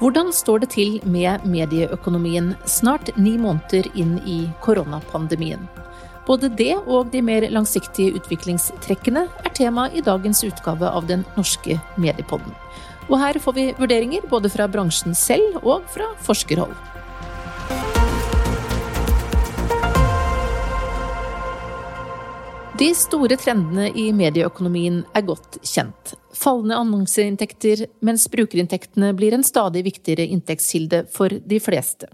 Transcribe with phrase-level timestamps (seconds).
[0.00, 5.66] Hvordan står det til med medieøkonomien snart ni måneder inn i koronapandemien?
[6.24, 11.76] Både det og de mer langsiktige utviklingstrekkene er tema i dagens utgave av Den norske
[12.00, 12.56] mediepodden.
[13.10, 16.72] Og her får vi vurderinger både fra bransjen selv og fra forskerhold.
[22.80, 26.14] De store trendene i medieøkonomien er godt kjent.
[26.32, 32.08] Fallende annonseinntekter, mens brukerinntektene blir en stadig viktigere inntektskilde for de fleste.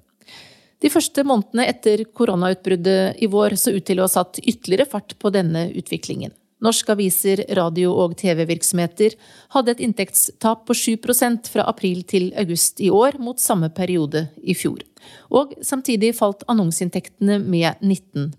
[0.83, 5.15] De første månedene etter koronautbruddet i vår så ut til å ha satt ytterligere fart
[5.23, 6.35] på denne utviklingen.
[6.67, 9.15] Norske aviser, radio- og TV-virksomheter
[9.55, 14.57] hadde et inntektstap på 7% fra april til august i år, mot samme periode i
[14.59, 14.83] fjor.
[15.31, 18.33] Og samtidig falt annonseinntektene med 19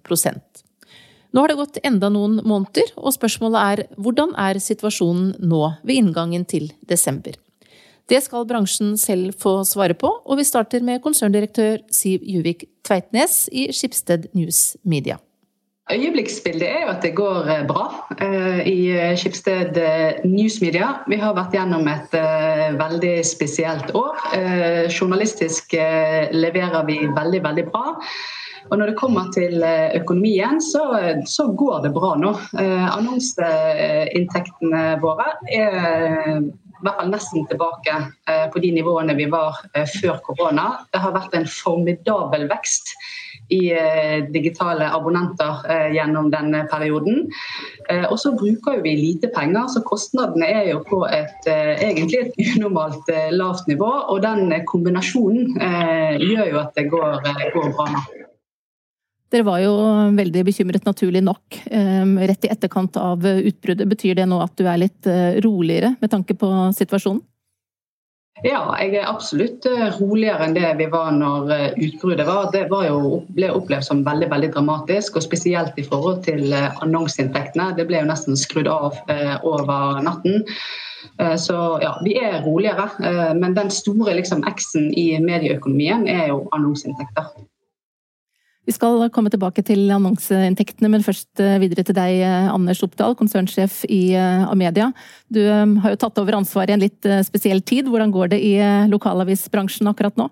[1.34, 6.00] nå har det gått enda noen måneder, og spørsmålet er hvordan er situasjonen nå ved
[6.00, 7.36] inngangen til desember?
[8.08, 13.48] Det skal bransjen selv få svare på, og vi starter med konserndirektør Siv Juvik Tveitnes
[13.52, 15.20] i Skipsted News Media.
[15.92, 17.84] Øyeblikksbildet er jo at det går eh, bra
[18.20, 18.80] eh, i
[19.16, 19.78] Skipsted
[20.28, 20.90] News Media.
[21.08, 24.20] Vi har vært gjennom et eh, veldig spesielt år.
[24.92, 25.76] Journalistisk
[26.36, 27.96] leverer vi veldig, veldig bra.
[28.70, 30.84] Og når det kommer til eh, økonomien, så,
[31.28, 32.32] så går det bra nå.
[32.60, 36.42] Eh, annonseinntektene våre er
[36.78, 37.94] i hvert fall nesten tilbake
[38.30, 39.52] eh, på de nivåene vi var
[39.96, 40.66] før korona.
[40.94, 42.86] Det har vært en formidabel vekst
[43.54, 43.72] i
[44.34, 45.54] digitale abonnenter
[45.96, 47.32] gjennom denne perioden.
[48.10, 53.08] Og så bruker vi lite penger, så kostnadene er jo på et egentlig et unormalt
[53.32, 53.92] lavt nivå.
[54.12, 55.56] Og den kombinasjonen
[56.20, 57.24] gjør jo at det går,
[57.56, 57.88] går bra.
[59.28, 59.72] Dere var jo
[60.16, 63.88] veldig bekymret, naturlig nok, ehm, rett i etterkant av utbruddet.
[63.92, 66.48] Betyr det nå at du er litt eh, roligere med tanke på
[66.78, 67.20] situasjonen?
[68.46, 72.48] Ja, jeg er absolutt eh, roligere enn det vi var når eh, utbruddet var.
[72.54, 77.74] Det var jo, ble opplevd som veldig veldig dramatisk, og spesielt i forhold til annonseinntektene.
[77.76, 78.96] Det ble jo nesten skrudd av
[79.44, 80.46] over natten.
[81.42, 82.86] Så ja, vi er roligere.
[83.34, 87.32] Men den store liksom, X-en i medieøkonomien er jo annonseinntekter.
[88.68, 93.14] Vi skal komme tilbake til annonseinntektene, men først eh, videre til deg, eh, Anders Oppdal,
[93.16, 94.90] konsernsjef i eh, Amedia.
[95.32, 97.88] Du har jo tatt over ansvaret i en litt spesiell tid.
[97.88, 98.58] Hvordan går det i
[98.92, 100.28] lokalavisbransjen akkurat nå?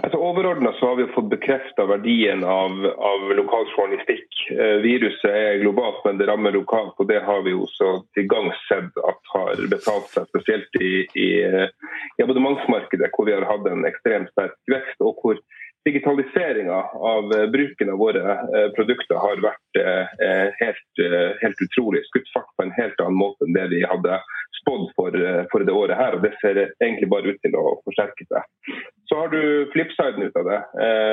[0.00, 4.40] Altså, Overordna har vi fått bekrefta verdien av, av lokal journalistikk.
[4.84, 6.96] viruset er globalt, men det rammer lokalt.
[7.00, 11.28] og Det har vi også til gang sett at har betalt seg, spesielt i, i,
[11.44, 15.00] i abonnementsmarkedet, hvor vi har hatt en ekstremt sterk vekst.
[15.00, 15.40] og hvor
[15.86, 21.02] digitaliseringa av eh, bruken av våre eh, produkter har vært eh, helt,
[21.42, 22.02] helt, utrolig.
[22.08, 24.18] Skutt fart på en helt annen måte enn det vi hadde
[24.60, 25.16] spådd for,
[25.52, 26.16] for, det året her.
[26.16, 28.76] og Det ser egentlig bare ut til å forsterke seg.
[29.06, 30.60] Så har du flipsiden ut av det,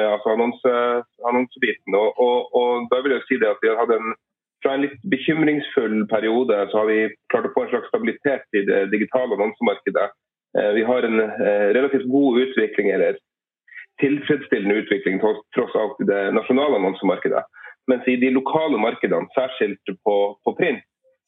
[0.10, 0.72] altså annonse,
[1.30, 1.98] annonsebiten.
[2.00, 4.16] Og, og, og, da vil jeg si det at vi har hatt en
[4.64, 7.00] fra en litt bekymringsfull periode så har vi
[7.34, 10.06] klart å få en slags stabilitet i det digitale annonsemarkedet.
[10.78, 11.20] Vi har en
[11.76, 13.18] relativt god utvikling, eller
[14.02, 17.44] tilfredsstillende utvikling tross alt i det nasjonale annonsemarkedet.
[17.92, 20.84] Mens i de lokale markedene, særskilt på, på print,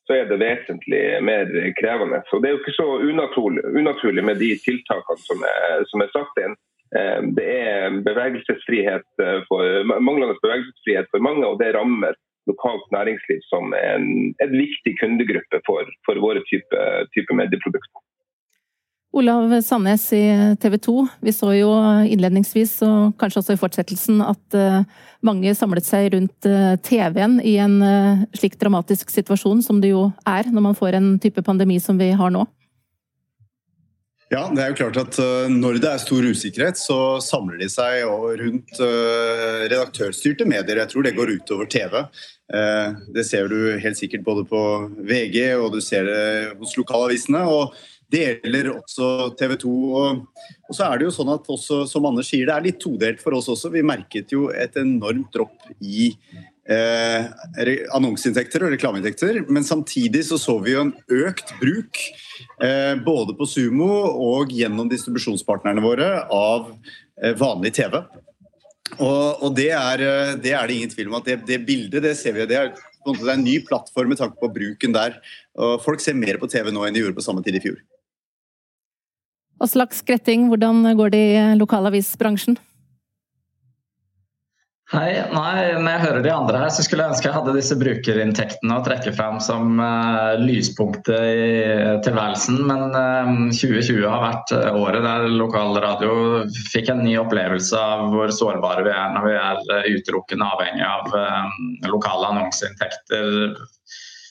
[0.08, 1.50] så er det vesentlig mer
[1.80, 2.22] krevende.
[2.30, 6.14] Så Det er jo ikke så unaturlig, unaturlig med de tiltakene som er, som er
[6.14, 6.56] satt inn.
[7.00, 12.18] Eh, det er bevegelsesfrihet for, manglende bevegelsesfrihet for mange, og det rammer
[12.50, 14.08] lokalt næringsliv som en,
[14.44, 16.82] en viktig kundegruppe for, for våre type,
[17.18, 18.04] type medieprodukter.
[19.16, 21.08] Olav Sandnes i TV 2.
[21.24, 21.70] Vi så jo
[22.04, 24.82] innledningsvis, og kanskje også i fortsettelsen, at eh,
[25.24, 30.10] mange samlet seg rundt eh, TV-en i en eh, slik dramatisk situasjon som det jo
[30.28, 32.44] er når man får en type pandemi som vi har nå.
[34.34, 35.18] Ja, det er jo klart at
[35.54, 38.10] Når det er stor usikkerhet, så samler de seg
[38.42, 38.80] rundt
[39.70, 40.82] redaktørstyrte medier.
[40.82, 42.02] Jeg tror det går utover TV.
[43.14, 44.64] Det ser du helt sikkert både på
[44.98, 47.46] VG og du ser det hos lokalavisene.
[47.46, 47.78] og
[48.12, 49.76] det gjelder også TV 2.
[50.00, 52.82] Og, og, så er det jo sånn at også, som Anders sier, det er litt
[52.84, 53.74] todelt for oss også.
[53.74, 56.12] Vi merket jo et enormt dropp i
[56.70, 57.26] eh,
[57.96, 59.42] annonseinntekter og reklameinntekter.
[59.50, 60.94] Men samtidig så så vi jo en
[61.26, 62.02] økt bruk,
[62.64, 63.90] eh, både på Sumo
[64.30, 66.72] og gjennom distribusjonspartnerne våre, av
[67.22, 68.02] eh, vanlig TV.
[69.02, 72.06] Og, og det, er, eh, det, er, det ingen tvil om at det, det bildet
[72.06, 72.72] det ser vi, det er,
[73.06, 75.20] det er en ny plattform med tanke på bruken der.
[75.86, 77.78] Folk ser mer på TV nå enn de gjorde på samme tid i fjor.
[79.64, 82.58] Aslak Skretting, hvordan går det i lokalavisbransjen?
[84.94, 85.16] Hei.
[85.34, 88.76] Nei, når jeg hører de andre her, så skulle jeg ønske jeg hadde disse brukerinntektene
[88.76, 91.56] å trekke fram som uh, lyspunktet i
[92.06, 92.60] tilværelsen.
[92.70, 98.14] Men uh, eh, 2020 har vært eh, året der lokalradio fikk en ny opplevelse av
[98.14, 103.58] hvor sårbare vi er når vi er utelukkende avhengig av uh, lokale annonseinntekter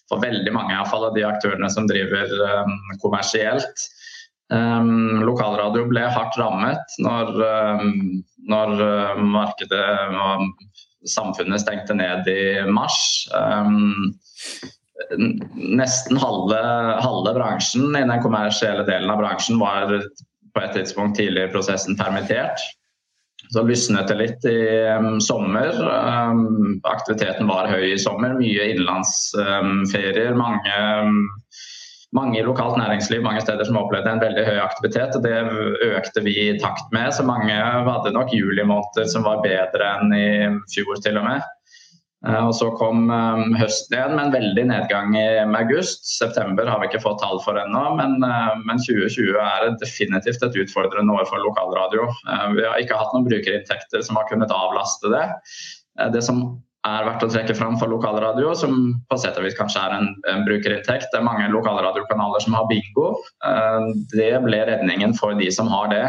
[0.06, 2.30] for veldig mange av de aktørene som driver
[3.02, 3.88] kommersielt.
[4.52, 7.94] Um, lokalradio ble hardt rammet når, um,
[8.50, 10.44] når uh, markedet og
[11.08, 13.24] samfunnet stengte ned i mars.
[13.32, 14.04] Um,
[15.56, 16.60] nesten halve,
[17.02, 19.90] halve, bransjen i den kommersielle delen av bransjen var
[20.54, 22.60] på et tidspunkt tidlig i prosessen permittert.
[23.52, 24.60] Så lysnet det litt i
[25.22, 25.74] sommer.
[26.88, 28.36] Aktiviteten var høy i sommer.
[28.38, 30.32] Mye innenlandsferier.
[30.38, 30.78] mange
[32.14, 35.16] mange lokalt næringsliv mange steder som opplevde en veldig høy aktivitet.
[35.16, 35.34] og Det
[35.98, 37.10] økte vi i takt med.
[37.14, 40.28] Så mange hadde nok julimåneder som var bedre enn i
[40.74, 41.42] fjor til og med.
[42.26, 46.06] Eh, og Så kom um, høsten igjen med en veldig nedgang i august.
[46.08, 50.60] September har vi ikke fått tall for ennå, men, uh, men, 2020 er definitivt et
[50.64, 52.08] utfordrende år for lokalradio.
[52.56, 55.26] Vi har ikke hatt noen brukerinntekter som har kunnet avlaste det.
[56.14, 56.46] Det som
[56.84, 58.74] er verdt å trekke fram for lokalradio, som
[59.08, 61.08] på sett og vis kanskje er en, en brukerinntekt.
[61.12, 63.06] Det er mange lokalradiokanaler som har bingo.
[63.46, 66.04] Eh, det ble redningen for de som har det.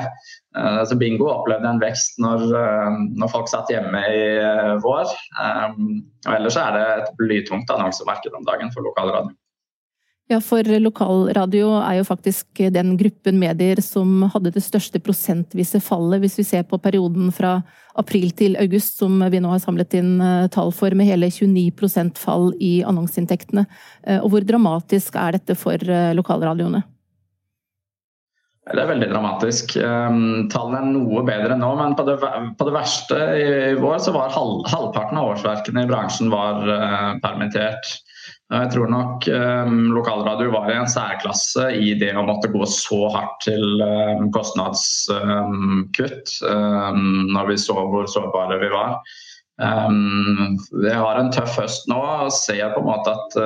[0.58, 4.28] Eh, så bingo opplevde en vekst når, eh, når folk satt hjemme i
[4.84, 5.16] vår.
[6.26, 9.32] Og ellers er det et blytungt annonsemarked om dagen for lokalradio.
[10.26, 16.24] Ja, for lokalradio er jo faktisk den gruppen medier som hadde det største prosentvise fallet,
[16.24, 17.60] hvis vi ser på perioden fra
[17.94, 22.18] april til august, som vi nå har samlet inn eh, tall for, med hele 29%
[22.18, 23.68] fall i annonseinntektene.
[24.02, 26.82] Eh, og hvor dramatisk er dette for eh, lokalradioene?
[28.66, 29.76] Det er veldig dramatisk.
[29.78, 32.16] Tallene er noe bedre nå, men på det,
[32.58, 36.66] på det verste i vår så var halv, halvparten av årsverkene i bransjen var
[37.22, 37.92] permittert.
[38.54, 43.08] Jeg tror nok um, lokalradio var i en særklasse i det å måtte gå så
[43.10, 49.00] hardt til um, kostnadskutt um, når vi så hvor sårbare vi var.
[49.56, 53.38] vi har en tøff høst nå og ser på en måte at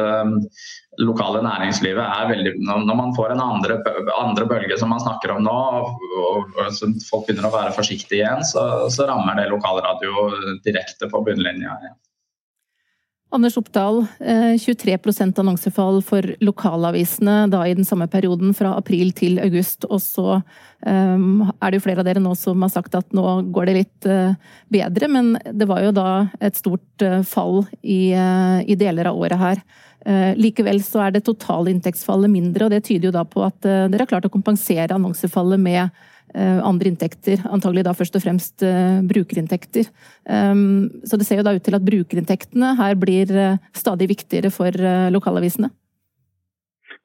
[0.97, 3.77] lokale næringslivet er veldig Når man får en andre,
[4.17, 6.73] andre bølge som man snakker om nå, og, og, og
[7.05, 10.27] folk begynner å være forsiktige igjen, så, så rammer det lokalradio
[10.65, 11.77] direkte på bunnlinja.
[11.85, 11.93] Ja.
[13.29, 14.07] Anders Oppdal,
[14.57, 19.85] 23 eh, annonsefall for lokalavisene da i den samme perioden, fra april til august.
[19.85, 20.39] Og så
[20.81, 23.77] um, er det jo flere av dere nå som har sagt at nå går det
[23.77, 24.33] litt uh,
[24.73, 26.09] bedre, men det var jo da
[26.41, 29.63] et stort uh, fall i, i, deler av året her.
[30.39, 33.99] Likevel så er det totale inntektsfallet mindre, og det tyder jo da på at dere
[33.99, 39.01] har klart å kompensere annonsefallet med Eh, andre inntekter, antagelig da først og fremst eh,
[39.09, 39.89] brukerinntekter.
[40.29, 44.51] Ehm, så det ser jo da ut til at brukerinntektene her blir eh, stadig viktigere
[44.53, 44.73] for
[45.13, 45.71] lokalavisene.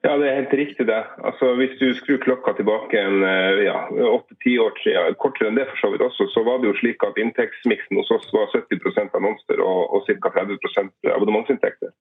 [0.05, 0.99] Ja, det er helt riktig det.
[1.25, 3.23] Altså, hvis du skrur klokka tilbake en
[3.65, 6.75] ja, åtte-ti år siden, kortere enn det for så vidt også, så var det jo
[6.77, 10.35] slik at inntektsmiksen hos oss var 70% annonser og, og ca.
[10.37, 11.95] 30% abonnementsinntekter.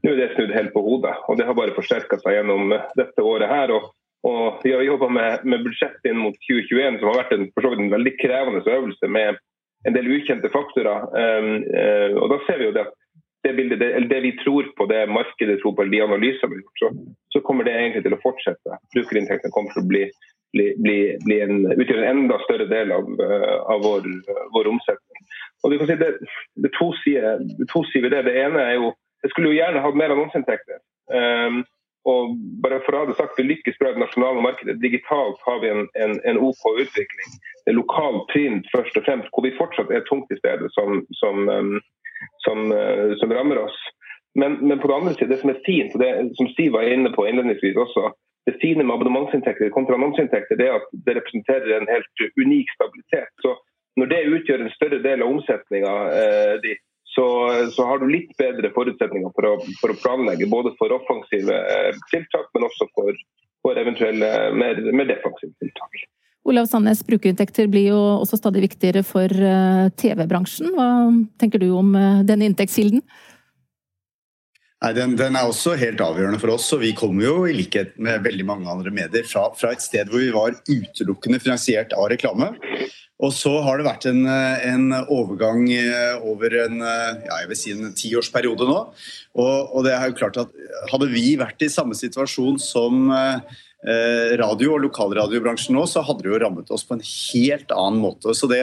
[0.00, 3.28] Nå er det snudd helt på hodet, og det har bare forsterka seg gjennom dette
[3.28, 3.76] året her.
[3.76, 3.92] og
[4.24, 7.90] og vi har jobba med, med budsjettet inn mot 2021, som har vært en, en
[7.92, 9.40] veldig krevende øvelse med
[9.84, 11.08] en del ukjente faktorer.
[11.12, 12.94] Um, uh, og da ser vi jo det at
[13.44, 16.62] det, bildet, det, det, vi tror på, det markedet tror på, de analysene vi har
[16.62, 16.88] gjort, så,
[17.34, 18.78] så, kommer det egentlig til å fortsette.
[18.96, 20.02] Brukerinntektene kommer til å bli,
[20.56, 24.72] bli, bli, bli en, utgjøre en enda større del av, uh, av vår, uh, vår,
[24.72, 25.28] omsetning.
[25.60, 26.10] Og du kan si det,
[26.64, 27.44] det, to sider,
[28.06, 28.24] ved det.
[28.30, 30.80] Det ene er jo Jeg skulle jo gjerne hatt mer annonseinntekter.
[31.08, 31.62] Um,
[32.04, 34.76] og bare for å ha det sagt, Vi lykkes bra i det nasjonale markedet.
[34.82, 37.36] Digitalt har vi en, en, en OK utvikling.
[37.64, 41.00] Det er lokal print først og fremst, hvor vi fortsatt er tungt i stedet, som,
[41.20, 41.78] som, um,
[42.44, 43.78] som, uh, som rammer oss.
[44.34, 46.90] Men, men, på den andre siden, det som er fint, og det som Siv var
[46.90, 48.10] inne på innledningsvis også,
[48.44, 53.32] det fine med abonnementsinntekter kontra annonseinntekter, er at det representerer en helt unik stabilitet.
[53.40, 53.56] Så
[53.96, 56.72] Når det utgjør en større del av omsetninga eh, di,
[57.14, 57.26] så,
[57.76, 61.92] så, har du litt bedre forutsetninger for å, for å, planlegge både for offensive eh,
[62.10, 63.20] tiltak, men også for,
[63.62, 66.00] for eventuelle mer, mer, defensive tiltak.
[66.44, 70.74] Olav Sandnes, brukerinntekter blir jo også stadig viktigere for eh, TV-bransjen.
[70.74, 70.88] Hva
[71.40, 73.04] tenker du om eh, denne inntektskilden?
[74.84, 76.66] Nei, den, den, er også helt avgjørende for oss.
[76.76, 80.10] og Vi kommer jo i likhet med veldig mange andre medier fra, fra et sted
[80.10, 82.50] hvor vi var utelukkende finansiert av reklame.
[83.24, 87.58] Og så har det vært en, en overgang eh, over en, eh, ja, jeg vil
[87.58, 88.80] si en tiårsperiode nå.
[89.38, 90.52] Og, og, det er jo klart at
[90.90, 96.32] hadde vi vært i samme situasjon som eh, radio- og lokalradiobransjen nå, så hadde det
[96.34, 98.36] jo rammet oss på en helt annen måte.
[98.36, 98.62] Så det,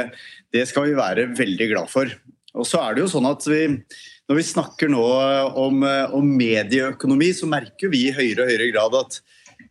[0.53, 2.13] det skal vi være veldig glad for.
[2.51, 3.63] Og så er det jo sånn at vi,
[4.27, 5.06] Når vi snakker nå
[5.60, 5.82] om,
[6.15, 9.18] om medieøkonomi, så merker vi i høyere og høyere grad at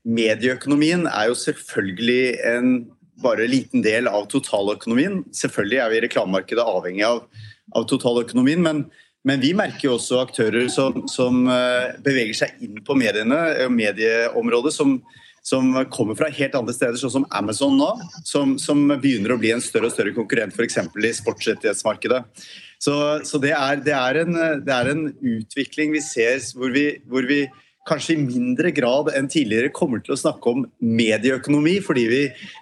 [0.05, 2.73] medieøkonomien er jo selvfølgelig en
[3.23, 5.23] bare en liten del av totaløkonomien.
[5.37, 7.23] Selvfølgelig er vi i reklamemarkedet avhengig av,
[7.77, 8.85] av totaløkonomien, men,
[9.29, 11.45] men, vi merker jo også aktører som, som
[12.05, 14.99] beveger seg inn på mediene, medieområdet, som,
[15.47, 17.91] som kommer fra helt andre steder, sånn som Amazon nå,
[18.25, 20.81] som, som begynner å bli en større og større konkurrent f.eks.
[20.81, 22.25] i sportsrettighetsmarkedet.
[22.81, 22.95] Så,
[23.29, 27.27] så det, er, det, er en, det, er, en, utvikling vi ser hvor vi, hvor
[27.29, 27.43] vi,
[27.89, 32.21] kanskje i mindre grad enn tidligere kommer til å snakke om medieøkonomi, fordi vi,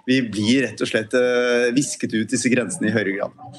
[0.09, 3.59] vi blir rett og slett uh, visket ut disse grensene i høyere grad.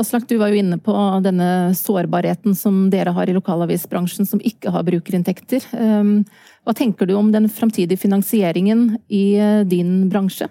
[0.00, 4.72] Aslak, du var jo inne på denne sårbarheten som dere har i lokalavisbransjen som ikke
[4.72, 5.66] har brukerinntekter.
[5.74, 6.22] Um,
[6.64, 10.46] hva tenker du om den framtidige finansieringen i eh, din bransje?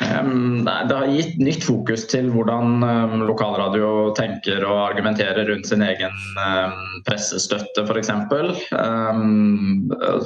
[0.00, 2.82] Det har gitt nytt fokus til hvordan
[3.28, 6.16] lokalradio tenker og argumenterer rundt sin egen
[7.06, 8.10] pressestøtte, f.eks.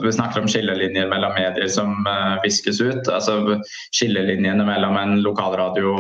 [0.05, 3.11] Vi snakker om skillelinjer mellom medier som eh, viskes ut.
[3.13, 3.59] altså
[3.93, 5.93] Skillelinjene mellom en lokalradio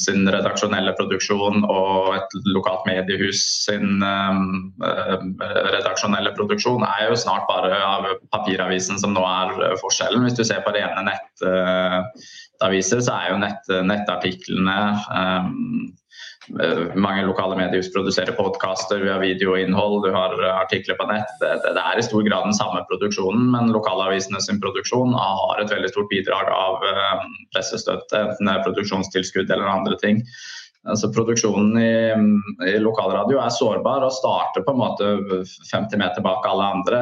[0.00, 4.00] sin redaksjonelle produksjon og et lokalt mediehus sin
[4.80, 10.24] redaksjonelle produksjon er jo snart bare av papiravisen som nå er forskjellen.
[10.26, 12.00] Hvis du ser på rene nett eh,
[12.64, 15.92] aviser, så er jo nett, nettartiklene um,
[16.94, 21.32] mange lokale medier produserer podkaster, vi har videoinnhold, du har artikler på nett.
[21.40, 25.72] Det, det, er i stor grad den samme produksjonen, men lokalavisene sin produksjon har et
[25.74, 30.22] veldig stort bidrag av um, pressestøtte, enten det er produksjonstilskudd eller andre ting.
[30.86, 31.94] Altså Produksjonen i,
[32.70, 35.08] i lokalradio er sårbar og starter på en måte
[35.72, 37.00] 50 meter bak alle andre.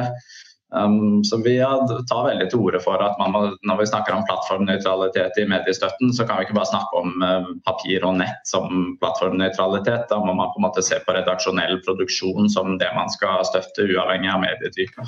[0.75, 1.55] Um, så Vi
[2.09, 6.25] tar veldig til orde for at må, når vi snakker om plattformnøytralitet i mediestøtten, så
[6.27, 10.09] kan vi ikke bare snakke om uh, papir og nett som plattformnøytralitet.
[10.11, 13.87] Da må man på en måte se på redaksjonell produksjon som det man skal støtte,
[13.87, 15.07] uavhengig av medietype.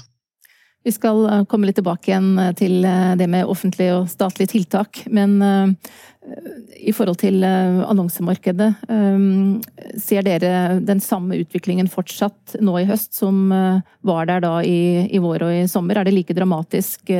[0.85, 4.53] Vi skal uh, komme litt tilbake igjen uh, til uh, det med offentlige og statlige
[4.53, 5.03] tiltak.
[5.11, 5.39] Men
[6.75, 8.65] i forhold til annonsemarkedet,
[10.03, 15.21] ser dere den samme utviklingen fortsatt nå i høst som var der da i, i
[15.23, 16.01] vår og i sommer?
[16.01, 17.13] Er det like dramatisk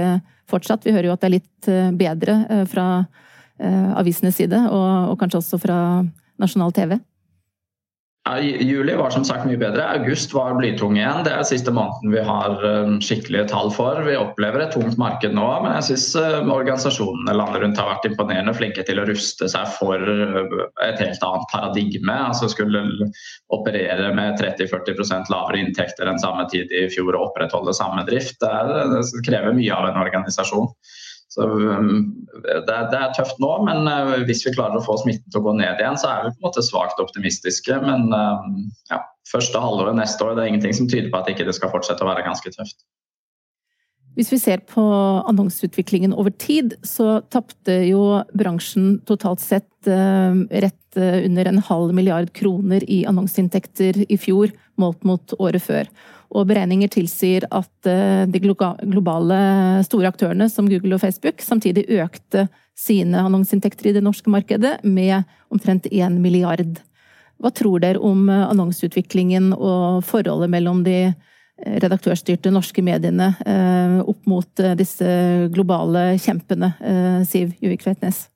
[0.52, 0.84] fortsatt?
[0.84, 1.72] Vi hører jo at det er litt
[2.02, 2.90] bedre fra
[4.04, 5.80] avisenes side, og, og kanskje også fra
[6.44, 6.98] nasjonal TV?
[8.42, 9.84] Juli var som sagt mye bedre.
[9.96, 11.24] August var blytung igjen.
[11.26, 14.02] Det er siste måneden vi har um, skikkelige tall for.
[14.04, 18.10] Vi opplever et tungt marked nå, men jeg syns um, organisasjonene landet rundt har vært
[18.10, 22.18] imponerende flinke til å ruste seg for uh, et helt annet paradigme.
[22.28, 22.84] Altså skulle
[23.56, 28.42] operere med 30-40% lavere inntekter enn samme tid i fjor og opprettholde samme drift.
[28.44, 30.72] Det krever mye av en organisasjon.
[31.38, 31.90] Så um,
[32.44, 35.46] det, det, er tøft nå, men uh, hvis vi klarer å få smitten til å
[35.46, 37.78] gå ned igjen, så er vi på en måte svakt optimistiske.
[37.84, 41.46] Men um, ja, første halvåret neste år, det er ingenting som tyder på at ikke
[41.46, 42.82] det skal fortsette å være ganske tøft.
[44.18, 44.82] Hvis vi ser på
[45.30, 51.94] annonseutviklingen over tid, så tapte jo bransjen totalt sett uh, rett uh, under en halv
[51.94, 55.92] milliard kroner i annonseinntekter i fjor, målt mot året før.
[56.36, 59.38] Og beregninger tilsier at eh, de globale
[59.88, 62.48] store aktørene som Google og Facebook samtidig økte
[62.78, 66.82] sine annonseinntekter i det norske markedet med omtrent én milliard.
[67.40, 71.18] Hva tror dere om eh, annonseutviklingen og forholdet mellom de eh,
[71.58, 73.32] redaktørstyrte norske mediene
[74.06, 75.08] opp mot disse
[75.54, 76.74] globale kjempene,
[77.26, 78.28] Siv Juvik Tveitnes?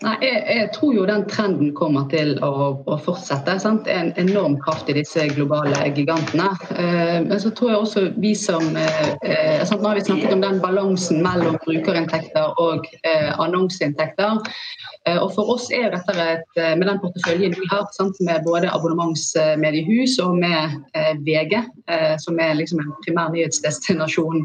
[0.00, 3.58] Nei, jeg, jeg, tror jo den trenden kommer til å, å fortsette.
[3.60, 3.88] Sant?
[3.92, 6.46] En enorm kraft i disse globale gigantene.
[6.72, 9.82] Eh, men så tror jeg også vi som eh, eh sant?
[9.82, 14.40] Nå har vi snakket om den balansen mellom brukerinntekter og eh, annonseinntekter.
[15.08, 18.18] Eh, og For oss er dette et, eh, med den porteføljen vi har, sant?
[18.20, 20.76] med både abonnementsmediehus og med
[21.24, 21.56] VG,
[22.20, 24.44] som er liksom en primær nyhetsdestinasjon,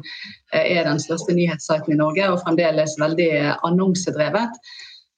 [0.53, 3.29] er den største nyhetssiten i Norge og fremdeles veldig
[3.67, 4.55] annonsedrevet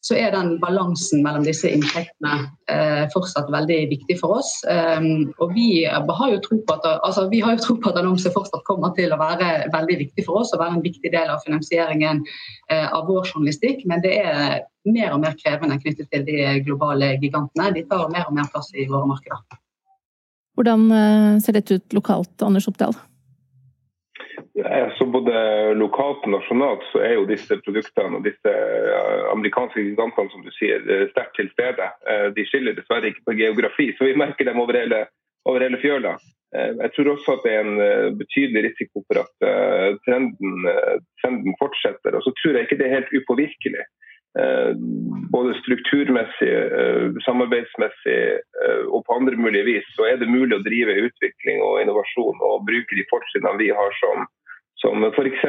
[0.06, 2.34] så er den balansen mellom disse inntektene
[2.72, 4.52] eh, fortsatt veldig viktig for oss.
[4.70, 8.00] Um, og vi har, jo tro på at, altså, vi har jo tro på at
[8.00, 11.34] annonse fortsatt kommer til å være veldig viktig for oss og være en viktig del
[11.34, 12.24] av finansieringen
[12.72, 13.84] eh, av vår journalistikk.
[13.90, 17.74] Men det er mer og mer krevende knyttet til de globale gigantene.
[17.76, 19.62] De tar mer og mer plass i våre markeder.
[20.58, 22.96] Hvordan eh, ser dette ut lokalt, Anders Oppdal?
[24.98, 25.34] Så både
[25.78, 28.54] lokalt og nasjonalt så er jo disse produktene og disse
[29.32, 31.92] amerikanske gigantene som du sier, eh, sterkt til stede.
[32.10, 35.06] Eh, de skiller dessverre ikke på geografi, så vi merker dem over hele,
[35.46, 36.16] over hele fjøla.
[36.56, 39.48] Eh, jeg tror også at det er en betydelig risiko for at
[40.08, 40.68] trenden,
[41.22, 42.16] trenden fortsetter.
[42.18, 43.86] Og så tror jeg ikke det er helt upåvirkelig.
[45.34, 46.52] både strukturmessig,
[47.26, 48.20] samarbeidsmessig
[48.94, 52.66] og på andre mulige vis, så er det mulig å drive utvikling og innovasjon og
[52.68, 54.28] bruke de fortrinnene vi har som,
[54.82, 55.44] som f.eks.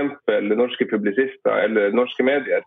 [0.56, 2.64] norske publisister eller norske medier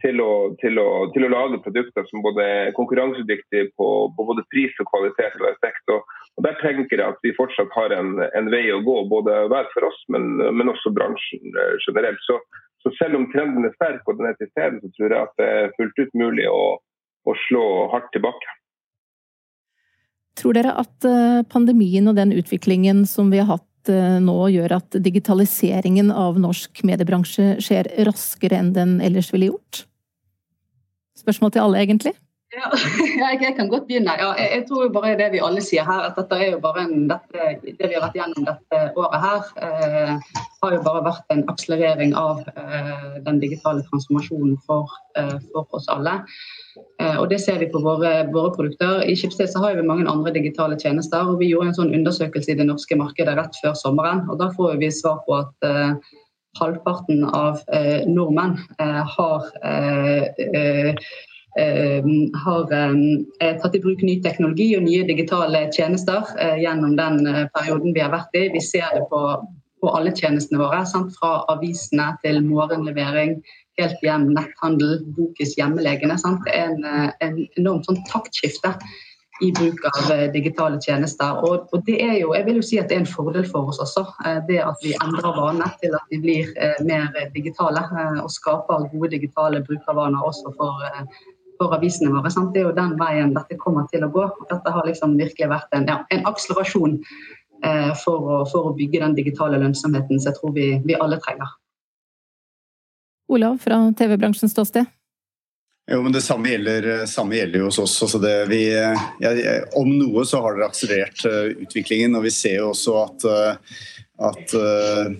[0.00, 4.46] til å, til, å, til å, lage produkter som både er konkurransedyktige på, på, både
[4.52, 5.92] pris og kvalitet og effekt.
[5.92, 9.42] Og, og Der tenker jeg at vi fortsatt har en, en vei å gå, både
[9.52, 12.22] hver for oss, men, men også bransjen eh, generelt.
[12.26, 12.38] Så,
[12.84, 15.36] så, selv om trenden er sterk og den er til stede, så tror jeg at
[15.40, 16.62] det er fullt ut mulig å,
[17.28, 18.56] å slå hardt tilbake.
[20.40, 24.96] Tror dere at eh, pandemien og den utviklingen som vi har hatt nå gjør at
[25.00, 29.84] digitaliseringen av norsk mediebransje skjer raskere enn den ellers ville gjort?
[31.20, 32.12] Spørsmål til alle, egentlig?
[32.50, 32.66] Ja,
[33.44, 34.14] jeg kan godt begynne.
[34.18, 36.82] Ja, jeg, tror jo bare det vi alle sier her, at dette er jo bare
[36.82, 41.30] en, dette, det vi har vært gjennom dette året her, eh, har jo bare vært
[41.30, 44.90] en akselerering av eh, den digitale transformasjonen for,
[45.20, 46.16] eh, for oss alle.
[46.98, 49.06] Eh, og Det ser vi på våre, våre produkter.
[49.06, 51.30] I Schibsted har vi mange andre digitale tjenester.
[51.30, 54.26] og Vi gjorde en sånn undersøkelse i det norske markedet rett før sommeren.
[54.26, 55.94] og Da får vi svar på at eh,
[56.58, 58.58] halvparten av eh, nordmenn
[59.14, 59.46] har
[61.58, 67.94] har eh, tatt i bruk ny teknologi og nye digitale tjenester eh, gjennom den perioden
[67.94, 68.48] vi har vært i.
[68.54, 69.20] Vi ser det på,
[69.82, 70.84] på alle tjenestene våre.
[70.86, 71.12] Sant?
[71.18, 73.40] Fra avisene til morgenlevering,
[73.80, 76.18] helt hjem, netthandel, Bokis hjemmelegene.
[76.20, 76.46] Sant?
[76.54, 78.76] En, en enormt sånn taktskifte
[79.40, 81.38] i bruk av digitale tjenester.
[81.48, 83.72] Og, og, det er jo, jeg vil jo si at det er en fordel for
[83.72, 84.04] oss også.
[84.46, 86.52] Det at vi endrer vaner til at vi blir
[86.84, 87.86] mer digitale
[88.20, 90.84] og skaper gode digitale brukervaner også for
[91.60, 92.30] for avisene våre.
[92.32, 92.54] Sant?
[92.54, 94.24] Det er jo den veien dette kommer til å gå.
[94.48, 99.02] Dette har liksom virkelig vært en, ja, en akselerasjon eh, for, å, for, å, bygge
[99.04, 101.52] den digitale lønnsomheten som jeg tror vi, vi alle trenger.
[103.30, 104.88] Olav fra TV-bransjens ståsted?
[105.90, 107.96] Jo, men Det samme gjelder, samme gjelder jo hos oss.
[108.06, 109.30] Altså det, vi, ja,
[109.78, 112.14] om noe så har dere akselerert uh, utviklingen.
[112.16, 113.80] og Vi ser jo også at, uh,
[114.30, 115.10] at uh,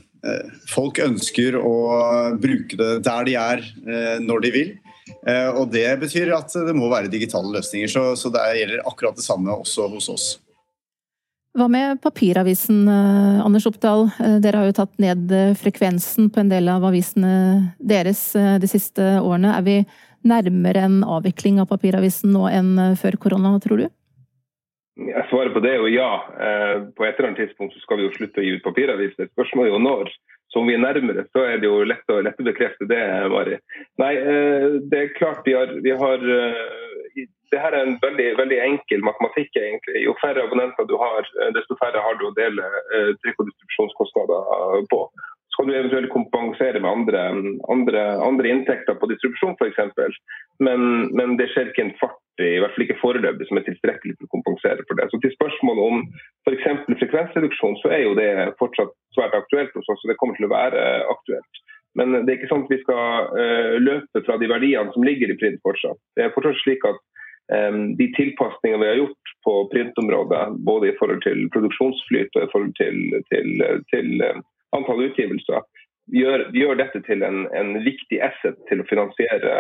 [0.71, 1.75] folk ønsker å
[2.39, 3.67] bruke det der de er,
[4.23, 4.73] når de vil.
[5.27, 7.91] Eh, og Det betyr at det må være digitale løsninger.
[7.91, 10.29] Så, så det gjelder akkurat det samme også hos oss.
[11.59, 14.07] Hva med papiravisen, eh, Anders Oppdal?
[14.23, 17.33] Eh, dere har jo tatt ned frekvensen på en del av avisene
[17.79, 19.57] deres de siste årene.
[19.59, 19.79] Er vi
[20.27, 23.89] nærmere en avvikling av papiravisen nå enn før korona, tror du?
[25.01, 26.11] Jeg svarer på det er jo ja.
[26.93, 29.31] På et eller annet tidspunkt så skal vi jo slutte å gi ut papiraviser.
[29.33, 30.11] Spørsmålet er jo når
[30.53, 33.01] som vi er nærmere, så er det jo lett å, lett å bekrefte det,
[33.33, 33.59] Mari.
[34.03, 38.29] Nei, eh, det er klart vi har, vi har eh, det her er en veldig,
[38.39, 39.51] veldig, enkel matematikk.
[39.59, 40.05] egentlig.
[40.05, 42.67] Jo færre abonnenter du har, eh, desto færre har du å dele
[43.23, 45.01] trykk- og distribusjonskostnader på.
[45.51, 47.23] Så kan du eventuelt kompensere med andre,
[47.75, 50.19] andre, andre inntekter på distribusjon f.eks.
[50.63, 54.15] Men, men det skjer ikke en fart i hvert fall ikke foreløpig, som er tilstrekkelig
[54.17, 55.09] til å kompensere for det.
[55.11, 56.05] Så Til spørsmålet om
[56.47, 56.69] f.eks.
[57.03, 60.05] frekvensreduksjon, så er jo det fortsatt svært aktuelt hos oss.
[60.05, 61.63] og Det kommer til å være aktuelt.
[61.99, 65.33] Men det er ikke sånn at vi skal uh, løpe fra de verdiene som ligger
[65.33, 65.99] i print fortsatt.
[66.17, 67.01] Det er fortsatt slik at
[67.51, 72.51] um, de tilpasningene vi har gjort på printområdet, både i forhold til produksjonsflyt og i
[72.55, 74.41] forhold til, til, til uh,
[74.79, 75.67] antall utgivelser,
[76.15, 79.55] gjør, gjør dette til en, en viktig asset til å finansiere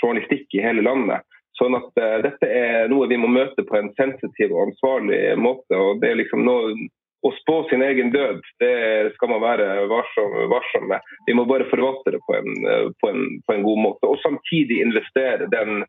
[0.00, 1.24] journalistikk i hele landet.
[1.60, 5.76] Sånn at uh, Dette er noe vi må møte på en sensitiv og ansvarlig måte.
[5.76, 6.72] og det er liksom noe
[7.20, 11.04] Å spå sin egen død, det skal man være varsom, varsom med.
[11.26, 12.54] Vi må bare forvalte det på en,
[12.96, 14.08] på, en, på en, god måte.
[14.08, 15.82] Og samtidig investere den,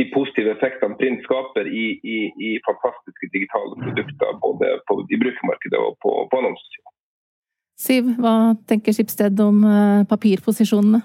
[0.00, 4.32] de positive effektene print skaper i, i, i fantastiske digitale produkter.
[4.40, 6.96] Både på, i brukermarkedet og på, på annonsesiden.
[7.82, 11.04] Siv, hva tenker Skipsted om eh, papirposisjonene?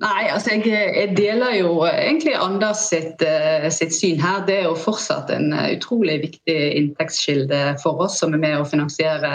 [0.00, 4.40] Nei, altså jeg, jeg, deler jo egentlig Anders sitt, uh, sitt, syn her.
[4.48, 8.66] Det er jo fortsatt en uh, utrolig viktig inntektskilde for oss som er med å
[8.68, 9.30] finansiere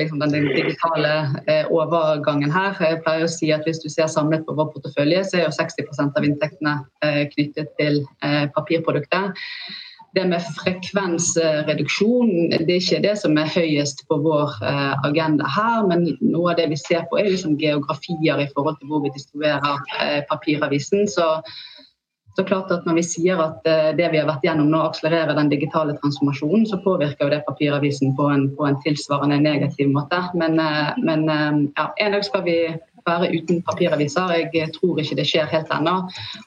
[0.00, 1.14] liksom den digitale
[1.70, 2.74] overgangen her.
[2.82, 5.54] Jeg pleier å si at Hvis du ser samlet på vår portefølje, så er jo
[5.54, 6.74] 60% av inntektene
[7.34, 8.02] knyttet til
[8.56, 9.30] papirprodukter
[10.14, 15.86] det med frekvensreduksjon det er ikke det som er høyest på vår eh, agenda her.
[15.90, 19.14] Men noe av det vi ser på, er liksom geografier i forhold til hvor vi
[19.14, 21.06] distribuerer eh, papiravisen.
[21.10, 21.28] Så,
[22.36, 25.38] så klart at Når vi sier at eh, det vi har vært gjennom nå akselererer
[25.38, 30.24] den digitale transformasjonen, så påvirker jo det papiravisen på en, på en tilsvarende negativ måte.
[30.34, 30.58] Men,
[31.06, 32.58] men ja, en dag skal vi
[33.10, 34.32] være uten papiraviser.
[34.54, 35.96] Jeg tror ikke det skjer helt ennå.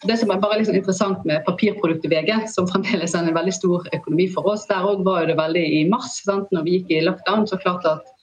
[0.08, 3.88] Det som er bare liksom interessant med papirproduktet VG, som fremdeles er en veldig stor
[3.94, 6.50] økonomi for oss, der òg var det veldig i mars, sant?
[6.56, 8.14] når vi gikk i lockdown, så klart at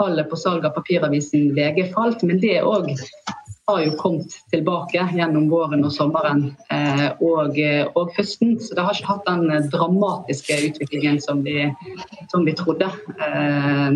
[0.00, 2.24] fallet på salg av papiravisen VG falt.
[2.26, 2.88] Men det òg
[3.70, 6.44] har jo kommet tilbake gjennom våren og sommeren
[7.22, 7.56] og,
[7.94, 8.56] og høsten.
[8.60, 11.64] Så det har ikke hatt den dramatiske utviklingen som vi,
[12.32, 12.90] som vi trodde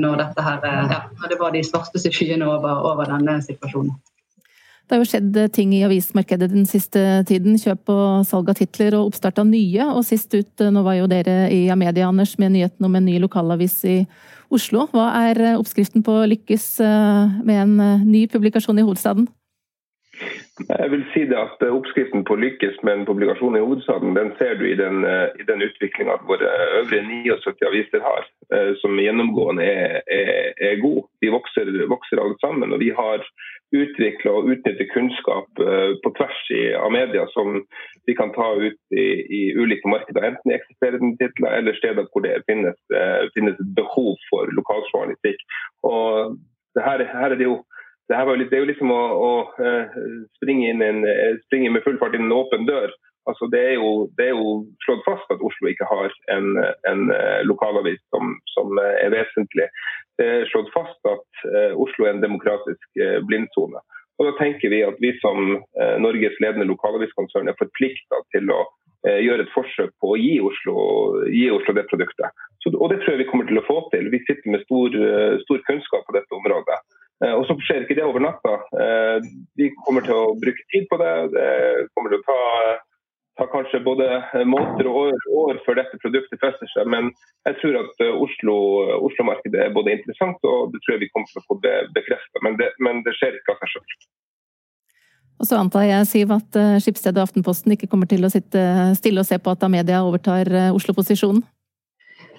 [0.01, 3.95] når, her, ja, når det var de svarteste skyene over, over denne situasjonen.
[4.85, 7.57] Det har jo skjedd ting i avismarkedet den siste tiden.
[7.57, 9.87] Kjøp og salg av titler og oppstart av nye.
[9.97, 13.17] Og sist ut, nå var jo dere i Amedia, Anders, med nyheten om en ny
[13.23, 13.97] lokalavis i
[14.53, 14.85] Oslo.
[14.93, 19.25] Hva er oppskriften på å lykkes eh, med en eh, ny publikasjon i hovedstaden?
[20.69, 24.31] Jeg vil si det at Oppskriften på å lykkes med en publikasjon i hovedstaden, den
[24.39, 26.51] ser du i den, eh, i den utviklinga våre
[26.81, 28.31] øvrige 79 aviser har,
[28.79, 31.09] som gjennomgående er, er, er god.
[31.25, 32.73] De vokser, vokser alle sammen.
[32.73, 33.25] og vi har
[33.75, 36.41] utvikla og utnyttet kunnskap eh, på tvers
[36.79, 37.61] av media som
[38.07, 39.07] vi kan ta ut i,
[39.39, 44.15] i ulike markeder, enten i eksisterende titler eller steder hvor det finnes, eh, finnes behov
[44.31, 45.41] for lokaljournalistikk.
[45.89, 46.37] Og
[46.79, 47.63] her, her er det jo
[48.11, 49.33] det, litt, det er jo liksom å, å
[49.65, 49.99] eh,
[50.41, 51.03] springe, en,
[51.47, 52.93] springe, med full fart inn en åpen dør.
[53.25, 54.49] Altså det, er jo, det, er jo,
[54.85, 57.07] slått fast at Oslo ikke har en, en
[57.49, 59.65] lokalavis som, som, er vesentlig
[60.19, 63.83] det er slått fast at eh, Oslo er en demokratisk eh, blindsone.
[64.21, 68.65] Og da tenker vi at vi som eh, Norges ledende lokalaviskonsern er forplikta til å
[69.05, 70.75] gjøre et forsøk på å gi Oslo,
[71.29, 72.39] gi Oslo det produktet.
[72.65, 74.07] Så, og det tror jeg vi kommer til å få til.
[74.09, 74.97] Vi sitter med stor,
[75.43, 76.79] stor kunnskap på dette området.
[77.25, 78.55] Og så skjer ikke det over natta.
[79.57, 81.13] Vi kommer til å bruke tid på det.
[81.33, 81.47] Det
[81.95, 82.41] kommer til å ta
[83.39, 84.07] ta kanskje både
[84.47, 86.91] måneder og år, år, før dette produktet fester seg.
[86.91, 87.11] Men
[87.49, 91.31] jeg tror at eh, Oslo-markedet Oslo er både interessant og det tror jeg vi kommer
[91.31, 92.43] til å få det bekreftet.
[92.47, 94.07] Men, men, det skjer ikke av seg selv.
[95.43, 98.63] Og så antar jeg, Siv, at eh, Skipsstedet og Aftenposten ikke kommer til å sitte
[99.01, 101.43] stille og se på at Amedia overtar eh, Oslo-posisjonen?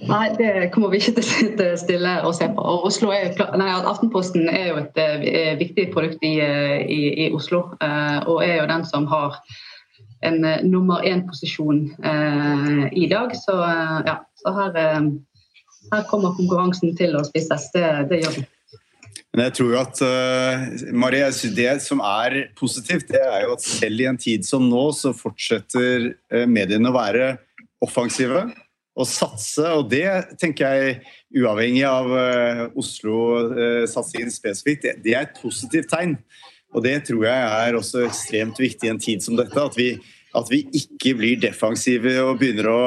[0.03, 2.63] Nei, det kommer vi ikke til å sitte stille og se på.
[2.63, 4.99] Og er nei, Aftenposten er jo et
[5.62, 9.39] viktig produkt i, i, i Oslo, og er jo den som har
[10.25, 13.36] en nummer én-posisjon uh, i dag.
[13.38, 13.55] Så,
[14.08, 14.75] ja, så her,
[15.91, 17.69] her, kommer konkurransen til å spises.
[17.75, 18.51] Det, det gjør den.
[19.36, 23.65] Men jeg tror jo at uh, Marie, det som er positivt, det er jo at
[23.65, 26.13] selv i en tid som nå, så fortsetter
[26.47, 27.34] mediene å være
[27.84, 28.47] offensive
[28.95, 29.65] og satse.
[29.75, 30.08] Og det
[30.41, 30.99] tenker jeg,
[31.36, 36.17] uavhengig av uh, Oslo-satsingen spesifikt, det, det, er et positivt tegn.
[36.75, 39.55] Og det tror jeg er også ekstremt viktig i en tid som dette.
[39.55, 39.93] At vi,
[40.36, 42.79] at vi ikke blir defensive og begynner å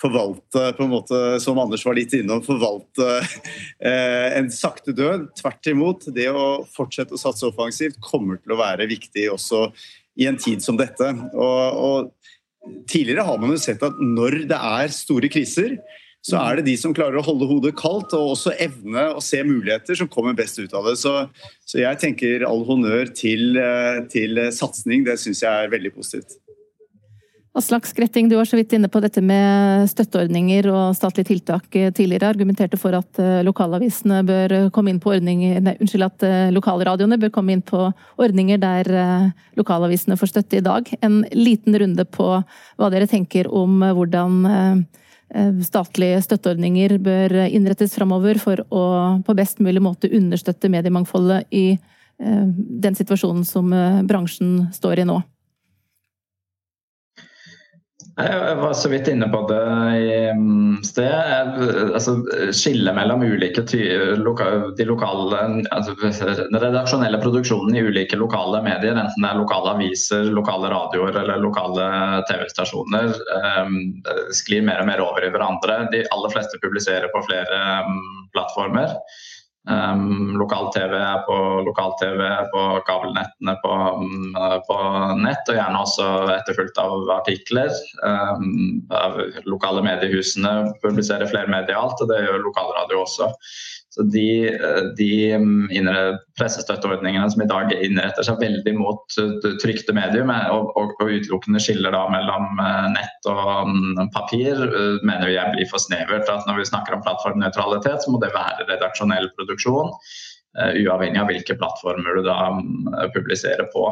[0.00, 5.30] forvalte, på en måte, som Anders var litt innom, forvalte uh, en sakte død.
[5.40, 6.10] Tvert imot.
[6.14, 9.66] Det å fortsette å satse offensivt kommer til å være viktig også
[10.16, 11.10] i en tid som dette.
[11.34, 12.12] Og, og
[12.90, 15.76] tidligere har man jo sett at når det er store kriser,
[16.26, 19.38] så er det de som klarer å holde hodet kaldt og også evne å se
[19.46, 20.96] muligheter, som kommer best ut av det.
[20.98, 21.12] Så,
[21.62, 25.06] så jeg tenker all honnør til, eh, til satsing.
[25.06, 26.40] Det syns jeg er veldig positivt.
[27.56, 32.28] Aslak Skretting, du var så vidt inne på dette med støtteordninger og statlige tiltak tidligere.
[32.28, 37.16] Argumenterte for at eh, lokalavisene bør komme inn på ordninger nei, Unnskyld, at eh, lokalradioene
[37.22, 37.86] bør komme inn på
[38.20, 38.92] ordninger der
[39.56, 40.92] lokalavisene får støtte i dag.
[41.00, 44.86] En liten runde på hva dere tenker om hvordan
[45.34, 48.82] Eh, statlige støtteordninger bør innrettes framover for å
[49.26, 52.44] på best mulig måte understøtte mediemangfoldet i eh,
[52.86, 55.18] den situasjonen som eh, bransjen står i nå.
[58.16, 59.64] Jeg var så vidt inne på det
[60.00, 61.58] i mm, sted.
[61.92, 62.14] Altså,
[62.48, 65.40] Skillet mellom ulike de lokale,
[65.76, 65.92] altså,
[66.56, 71.90] redaksjonelle produksjonen i ulike lokale medier, enten det er lokale aviser, lokale radioer eller lokale
[72.30, 73.12] TV-stasjoner,
[73.60, 73.78] um,
[74.32, 75.82] sklir mer og mer over i hverandre.
[75.92, 78.00] De aller fleste publiserer på flere um,
[78.32, 78.96] plattformer.
[79.66, 82.20] Um, Lokal-TV er på lokal-TV,
[82.52, 84.36] på kabelnettene på, um,
[84.68, 84.76] på,
[85.24, 87.72] nett, og gjerne også etterfulgt av artikler.
[88.06, 89.18] Um, av
[89.50, 90.52] lokale mediehusene
[90.84, 93.32] publiserer flermedialt, og det gjør lokalradio også.
[93.96, 94.52] Så de,
[94.98, 95.10] de
[96.36, 99.16] pressestøtteordningene som i dag innretter seg veldig mot
[99.62, 104.98] trykte medier, og, og, og utelukkende skiller da mellom eh, nett og mm, papir, eh,
[105.00, 106.28] mener jeg blir for snevert.
[106.28, 109.94] At når vi snakker om plattformnøytralitet, så må det være redaksjonell produksjon.
[110.56, 113.90] Uavhengig av hvilke plattformer du da um, publiserer på.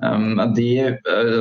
[0.00, 0.96] Um, de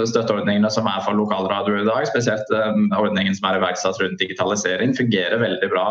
[0.07, 5.39] støtteordningene som er for lokalradio i dag, spesielt ordningen som er iverksatt rundt digitalisering, fungerer
[5.43, 5.87] veldig bra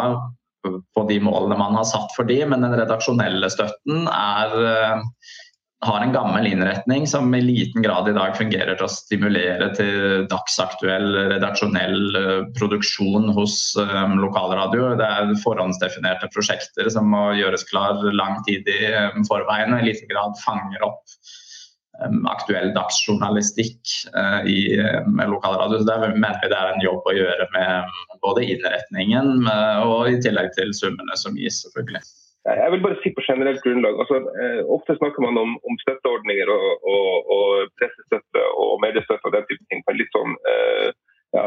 [0.66, 5.04] på de målene man har satt for de, men den redaksjonelle støtten er, eh,
[5.80, 10.26] har en gammel innretning som i liten grad i dag fungerer til å stimulere til
[10.28, 14.92] dagsaktuell redaksjonell eh, produksjon hos um, lokalradio.
[15.00, 18.82] Det er forhåndsdefinerte prosjekter som må gjøres klar lang tid i
[19.28, 21.20] forveien og i liten grad fanger opp
[22.30, 23.92] aktuell dagsjournalistikk
[24.48, 24.58] i,
[25.10, 25.82] med lokalradio.
[25.82, 29.44] Så Der mener vi det er en jobb å gjøre med både innretningen
[29.84, 32.00] og i tillegg til summene som gis, selvfølgelig.
[32.48, 33.98] Jeg vil bare si på generelt grunnlag.
[34.00, 39.34] Altså, eh, ofte snakker man om, om støtteordninger og, og, og, pressestøtte og mediestøtte og
[39.36, 40.86] den type ting på en litt sånn eh,
[41.36, 41.44] ja,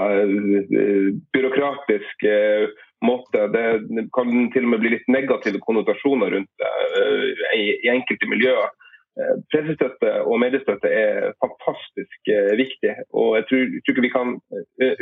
[1.34, 2.70] byråkratisk eh,
[3.10, 3.48] måte.
[3.56, 3.66] Det
[4.14, 8.70] kan til og med bli litt negative konnotasjoner rundt det eh, i, i, enkelte miljøer.
[9.14, 12.96] Eh, pressestøtte og mediestøtte er fantastisk eh, viktig.
[13.14, 14.34] og Jeg tror, tror ikke vi kan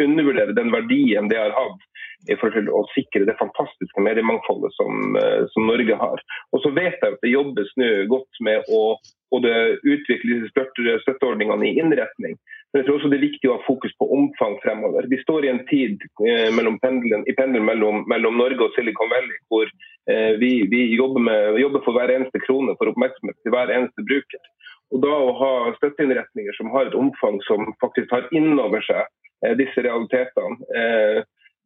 [0.03, 1.87] undervurdere den verdien det har hatt
[2.29, 6.21] i forhold til å sikre det fantastiske mediemangfoldet som, eh, som Norge har.
[6.51, 8.83] Og så vet jeg at det jobbes nå godt med å
[9.31, 9.53] både
[9.87, 12.35] utvikle støtte, støtteordningene i innretning.
[12.71, 15.07] Men jeg tror også det er viktig å ha fokus på omfang fremover.
[15.11, 19.41] Vi står i en tid eh, pendelen, i pendelen mellom, mellom, Norge og Silicon Valley
[19.51, 23.75] hvor eh, vi, vi jobber, med, jobber, for hver eneste krone for oppmerksomhet til hver
[23.75, 24.47] eneste bruker.
[24.95, 29.03] Og da å ha støtteinnretninger som har et omfang som faktisk tar inn over seg
[29.03, 31.21] eh, disse realitetene, eh,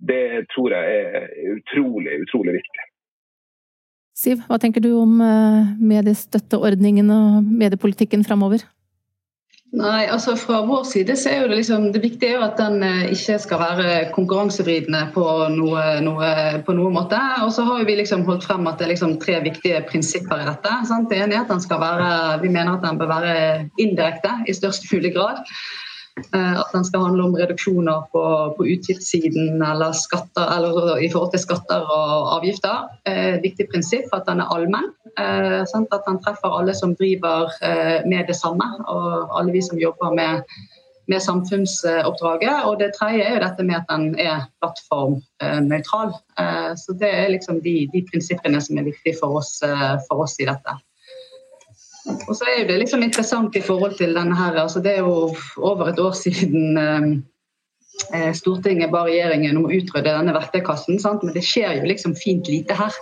[0.05, 2.89] det tror jeg er utrolig, utrolig viktig.
[4.15, 8.65] Siv, hva tenker du om eh, mediestøtteordningen og mediepolitikken framover?
[9.75, 12.59] Nei, altså Fra vår side så er jo det liksom, det viktige er jo at
[12.59, 16.29] den eh, ikke skal være konkurransevridende på noe, noe,
[16.63, 17.19] på noe måte.
[17.43, 20.47] Og så har vi liksom holdt frem at det er liksom tre viktige prinsipper i
[20.47, 20.75] dette.
[20.87, 21.09] Sant?
[21.11, 22.11] Det ene er at den skal være,
[22.43, 23.35] Vi mener at den bør være
[23.81, 25.43] indirekte i størst mulig grad.
[26.15, 28.23] Eh, at den skal handle om reduksjoner på,
[28.57, 32.85] på utgiftssiden eller, skatter, eller i forhold til skatter og avgifter.
[33.09, 34.93] Et viktig prinsipp at den er allmenn.
[35.71, 35.91] Sant?
[35.95, 40.15] at den treffer alle som driver eh, med det samme, og alle vi som jobber
[40.15, 40.41] med,
[41.07, 42.65] med samfunnsoppdraget.
[42.65, 46.15] Og det tredje er jo dette med at den er plattformnøytral.
[46.39, 50.25] Eh, så det er liksom de, de, prinsippene som er viktige for oss, eh, for
[50.25, 50.79] oss i dette.
[52.05, 55.31] Og så er det liksom interessant i forhold til denne her, altså Det er jo
[55.57, 57.07] over et år siden eh,
[58.13, 61.25] eh, Stortinget ba regjeringen om å utrydde denne verktøykassen, sant?
[61.25, 62.93] men det skjer jo liksom fint lite her.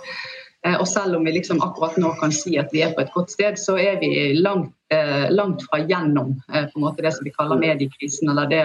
[0.64, 3.12] Eh, og selv om vi liksom akkurat nå kan si at vi er på et
[3.12, 7.12] godt sted, så er vi langt, eh, langt fra gjennom eh, på en måte det
[7.16, 8.30] som vi kaller mediekrisen.
[8.32, 8.64] eller det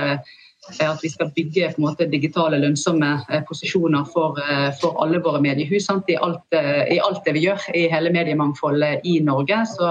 [0.86, 4.40] at vi skal bygge måte digitale, lønnsomme eh, posisjoner for,
[4.82, 5.90] for alle våre mediehus.
[6.08, 9.64] I alt, I, alt, det vi gjør i hele mediemangfoldet i Norge.
[9.74, 9.90] Så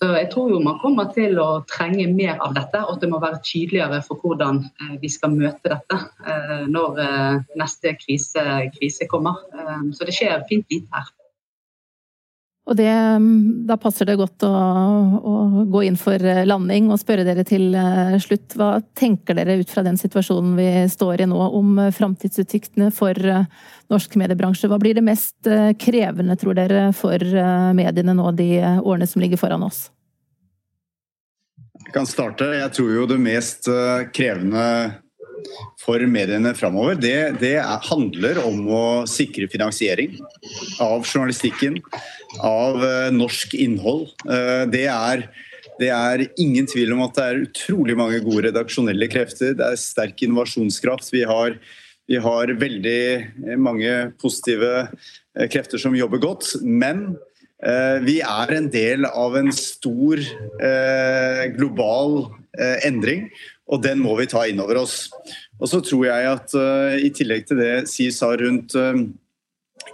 [0.00, 3.10] så jeg tror jo man kommer til å trenge mer av dette, og at det
[3.12, 8.44] må være tydeligere for hvordan eh, vi skal møte dette eh, når eh, neste krise,
[8.78, 9.42] krise kommer.
[9.92, 11.10] Så det skjer fint lite her.
[12.70, 14.50] Og det, mm, da passer det godt å,
[15.18, 15.34] å,
[15.66, 17.74] gå inn for landing og spørre dere til
[18.22, 18.54] slutt.
[18.54, 23.18] Hva tenker dere ut fra den situasjonen vi står i nå om framtidsutsiktene for
[23.90, 24.70] norsk mediebransje?
[24.70, 25.50] Hva blir det mest
[25.82, 27.18] krevende, tror dere, for
[27.74, 29.88] mediene nå de årene som ligger foran oss?
[31.90, 32.46] Jeg kan starte.
[32.54, 34.64] Jeg tror jo det mest eh, krevende
[35.80, 40.18] for mediene framover, det, det er, handler om å sikre finansiering
[40.82, 41.78] av journalistikken,
[42.46, 44.10] av uh, norsk innhold.
[44.26, 45.24] Uh, det, er,
[45.80, 49.56] det er ingen tvil om at det er utrolig mange gode redaksjonelle krefter.
[49.58, 51.12] Det er sterk innovasjonskraft.
[51.14, 51.56] Vi har,
[52.10, 54.86] vi har veldig mange positive
[55.50, 56.54] krefter som jobber godt.
[56.62, 57.12] Men
[57.60, 60.20] Eh, vi er en del av en stor
[60.64, 62.22] eh, global
[62.56, 63.26] eh, endring,
[63.70, 65.04] og den må vi ta inn over oss.
[65.60, 66.54] Og så tror jeg at
[66.98, 68.74] i tillegg til det Siv sa rundt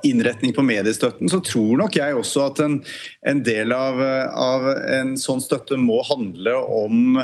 [0.02, 2.76] innretning på mediestøtten, så tror nok jeg også at en,
[3.26, 7.20] en del av, av, en sånn støtte må handle om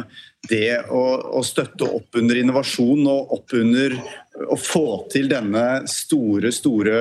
[0.51, 1.03] det å,
[1.39, 3.97] å, støtte opp under innovasjon og opp under
[4.51, 6.99] å få til denne store, store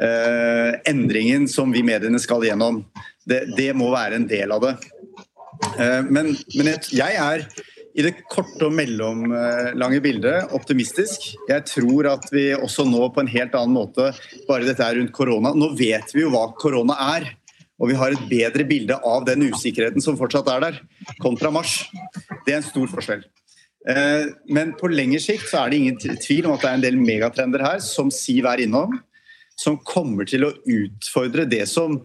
[0.00, 2.82] eh, endringen som vi mediene skal gjennom.
[3.28, 4.74] Det, det, må være en del av det.
[5.78, 7.46] Eh, men, men jeg er
[7.92, 11.32] i det korte og mellomlange bildet optimistisk.
[11.48, 14.10] Jeg tror at vi også nå på en helt annen måte,
[14.48, 17.28] bare dette er rundt korona Nå vet vi jo hva korona er.
[17.82, 20.76] Og vi har et bedre bilde av den usikkerheten som fortsatt er der,
[21.22, 21.80] kontra mars.
[22.46, 23.24] Det er en stor forskjell.
[23.90, 26.84] Eh, men på lengre sikt så er det ingen tvil om at det er en
[26.84, 28.94] del megatrender her, som Siv er innom
[29.62, 32.00] som kommer til å utfordre det som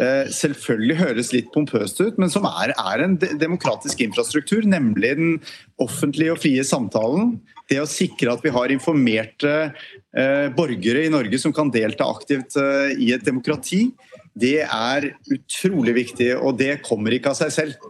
[0.00, 5.14] eh, selvfølgelig høres litt pompøst ut, men som er, er en de demokratisk infrastruktur, nemlig
[5.18, 5.34] den
[5.82, 7.36] offentlige og frie samtalen.
[7.70, 12.56] Det å sikre at vi har informerte eh, borgere i Norge som kan delta aktivt
[12.60, 13.86] eh, i et demokrati
[14.32, 17.88] det er utrolig viktig, og det kommer ikke av seg selv.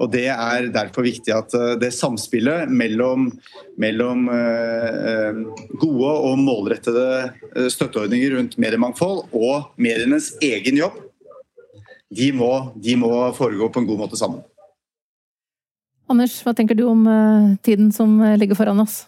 [0.00, 3.28] Og Det er derfor viktig at eh, det samspillet mellom,
[3.78, 5.44] mellom uh,
[5.78, 10.98] gode og målrettede støtteordninger rundt mediemangfold og medienes egen jobb,
[12.14, 14.42] de må, de må foregå på en god måte sammen.
[16.10, 17.06] Anders, hva tenker du om
[17.64, 19.04] tiden som ligger foran oss?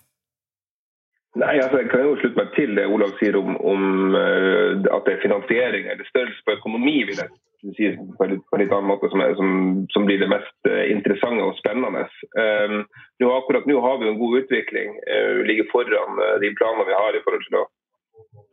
[1.37, 5.16] Nei, altså Jeg kan jo slutte meg til det Olav sier om, om at det
[5.16, 7.03] er finansiering eller størrelse på økonomi.
[7.09, 7.29] vil jeg
[7.77, 9.49] si på en litt, på en litt annen måte som, er, som,
[9.92, 12.07] som, blir det mest interessante og spennende.
[12.37, 12.85] Um,
[13.20, 14.96] nå, akkurat nå har vi en god utvikling.
[15.09, 17.66] Uh, vi ligger foran uh, de planene vi har i forhold til å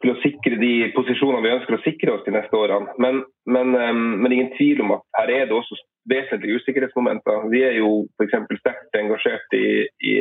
[0.04, 2.92] til å sikre de posisjonene vi ønsker å sikre oss de neste årene.
[3.00, 5.78] Men, men, men ingen tvil om at her er det også
[6.10, 7.50] vesentlige usikkerhetsmomenter.
[7.52, 8.36] Vi er jo f.eks.
[8.60, 10.16] sterkt engasjert i, i,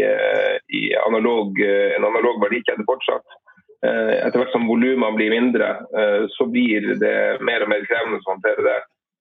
[0.78, 3.38] i analog, en analog verdikjede fortsatt.
[3.82, 8.20] Eh, etter hvert som volumene blir mindre, eh, så blir det mer og mer krevende
[8.20, 8.76] å håndtere det.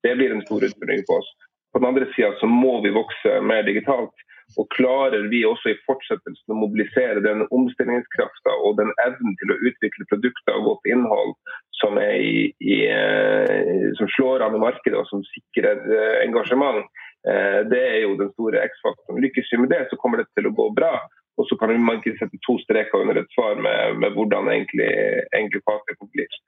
[0.05, 1.29] Det blir en stor utfordring på oss.
[1.73, 4.13] På den andre sida så må vi vokse mer digitalt.
[4.59, 9.59] Og klarer vi også i fortsettelsen å mobilisere den omstillingskrafta og den evnen til å
[9.69, 11.33] utvikle produkter og godt innhold
[11.79, 16.83] som, i, i, eh, som slår an i markedet og som sikrer eh, engasjement,
[17.29, 19.21] eh, det er jo den store X-faktoren.
[19.23, 20.93] Lykkes vi med det, så kommer det til å gå bra.
[21.39, 24.91] Og så kan man ikke sette to streker under et svar med, med hvordan egentlig,
[25.31, 25.63] egentlig
[26.11, 26.39] blir.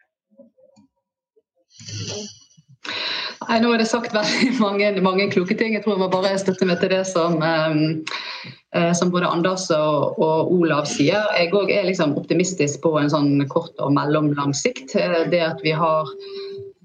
[3.47, 5.75] Nei, Nå er det sagt veldig mange, mange, kloke ting.
[5.75, 10.19] Jeg tror jeg må bare støtte meg til det som, eh, som både Anders og,
[10.19, 11.27] og, Olav sier.
[11.39, 14.95] Jeg òg er liksom optimistisk på en sånn kort og mellomlang sikt.
[14.99, 16.11] Eh, det at vi har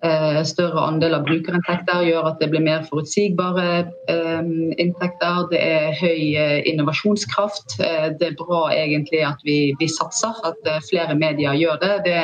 [0.07, 3.69] eh, større andel av brukerinntekter gjør at det blir mer forutsigbare
[4.11, 5.45] eh, inntekter.
[5.53, 7.79] Det er høy eh, innovasjonskraft.
[7.83, 11.95] Eh, det er bra egentlig at vi, vi satser, at flere medier gjør det.
[12.07, 12.23] det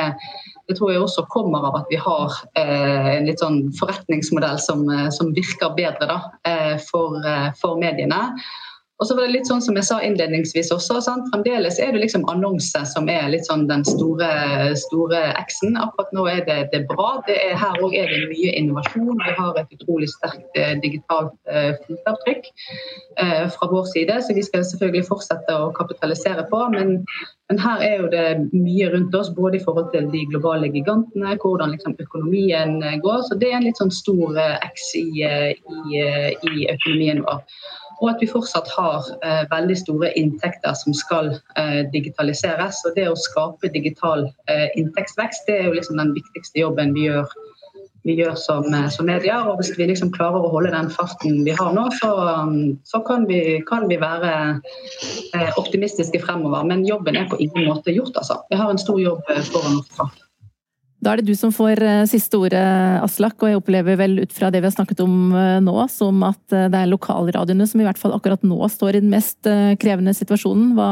[0.67, 4.85] det tror jeg også kommer av at vi har eh, en litt sånn forretningsmodell som,
[4.89, 7.19] eh, som virker bedre da, eh, for,
[7.59, 8.21] for, mediene.
[8.99, 11.27] Og så var det litt sånn som jeg sa innledningsvis også, sant?
[11.33, 14.29] Fremdeles er det liksom annonse som er litt sånn den store,
[14.79, 15.75] store X-en.
[15.81, 17.17] Akkurat nå er det, det bra.
[17.27, 19.19] Det er, her òg er det mye innovasjon.
[19.19, 22.47] Vi har et utrolig sterkt eh, digitalt eh, fotavtrykk
[23.19, 26.63] eh, fra vår side, så vi skal selvfølgelig fortsette å kapitalisere på.
[26.71, 27.01] Men,
[27.51, 31.35] men, her er jo det mye rundt oss, både i forhold til de globale gigantene,
[31.43, 33.27] hvordan liksom økonomien går.
[33.27, 37.25] Så det er en litt sånn stor eh, X i, eh, i, eh, i økonomien
[37.27, 37.43] vår
[38.01, 42.83] og at vi fortsatt har eh, veldig store inntekter som skal eh, digitaliseres.
[42.87, 47.07] Og det å skape digital eh, inntektsvekst det er jo liksom den viktigste jobben vi
[47.07, 47.29] gjør,
[48.05, 49.47] vi gjør som, eh, som medier.
[49.47, 52.11] Og hvis vi liksom klarer å holde den farten vi har nå, så,
[52.83, 54.35] så kan, vi, kan, vi, være
[55.33, 56.67] eh, optimistiske fremover.
[56.67, 58.41] Men jobben er på ingen måte gjort, altså.
[58.51, 60.24] Vi har en stor jobb eh, foran oss.
[61.05, 62.65] Da er det du som får eh, siste ordet,
[63.05, 63.37] Aslak.
[63.37, 66.55] Og jeg opplever vel ut fra det vi har snakket om eh, nå, som at
[66.55, 69.45] eh, det er lokalradioene som i hvert fall akkurat nå står i den mest
[69.81, 70.71] krevende situasjonen.
[70.77, 70.89] Hva,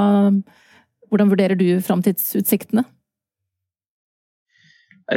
[1.10, 2.86] hvordan vurderer du framtidsutsiktene?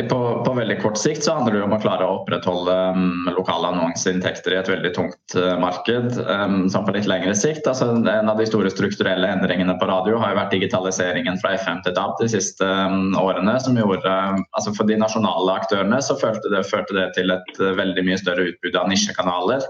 [0.02, 3.70] På, på, veldig kort sikt så handler det om å klare å opprettholde um, lokale
[3.70, 6.18] annonseinntekter i et veldig tungt uh, marked.
[6.20, 10.18] Um, som på litt lengre sikt, altså En av de store strukturelle endringene på radio
[10.20, 13.56] har jo vært digitaliseringen fra FM til DAB de siste um, årene.
[13.64, 14.16] som gjorde,
[14.58, 18.20] altså For de nasjonale aktørene så førte det, førte det til et uh, veldig mye
[18.20, 19.64] større utbud av nisjekanaler.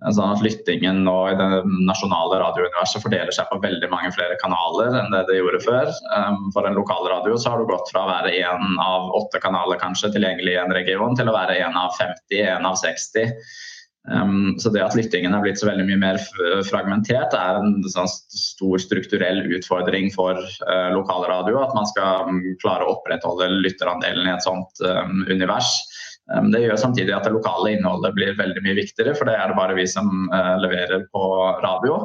[0.00, 1.46] Sånn at Lyttingen nå i det
[1.84, 5.90] nasjonale radiouniverset fordeler seg på veldig mange flere kanaler enn det det gjorde før.
[6.16, 9.80] Um, for en lokalradio så har du gått fra å være én av åtte kanaler
[9.82, 13.34] kanskje tilgjengelig i en region, til å være én av 50, én av 60.
[14.08, 16.20] Um, så det at lyttingen er blitt så veldig mye mer
[16.64, 21.60] fragmentert, er en sånn stor strukturell utfordring for uh, lokalradio.
[21.60, 25.76] At man skal um, klare å opprettholde lytterandelen i et sånt um, univers.
[26.30, 29.56] Det gjør samtidig at det lokale innholdet blir veldig mye viktigere, for det er det
[29.58, 31.24] bare vi som eh, leverer på
[31.64, 32.04] radio.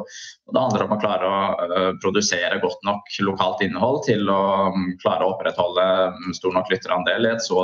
[0.50, 4.42] Det handler om å klare å eh, produsere godt nok lokalt innhold til å
[4.74, 5.86] mm, klare å opprettholde
[6.16, 7.62] mm, stor nok lytterandel i et så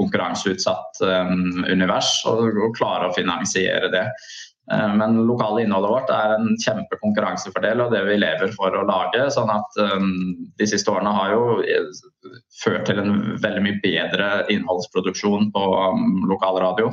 [0.00, 4.06] konkurranseutsatt um, univers, og klare å finansiere det.
[4.72, 9.26] Eh, men lokale innholdet vårt er en kjempekonkurransefordel og det vi lever for å lage.
[9.34, 10.12] sånn at um,
[10.58, 11.88] De siste årene har jo eh,
[12.62, 16.92] ført til en veldig mye bedre innholdsproduksjon på um, lokalradio.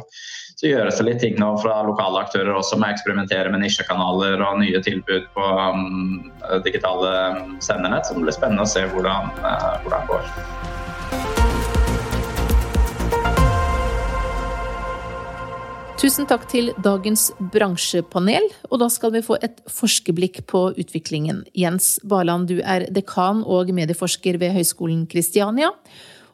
[0.58, 4.42] Så gjøres det litt ting nå fra lokale aktører også med å eksperimentere med nisjekanaler
[4.42, 6.32] og nye tilbud på um,
[6.66, 7.14] digitale
[7.62, 8.10] sendernett.
[8.10, 10.77] som blir spennende å se hvordan, hvordan det går.
[15.98, 21.40] Tusen takk til dagens bransjepanel, og da skal vi få et forskerblikk på utviklingen.
[21.58, 25.72] Jens Barland, du er dekan og medieforsker ved Høgskolen Kristiania.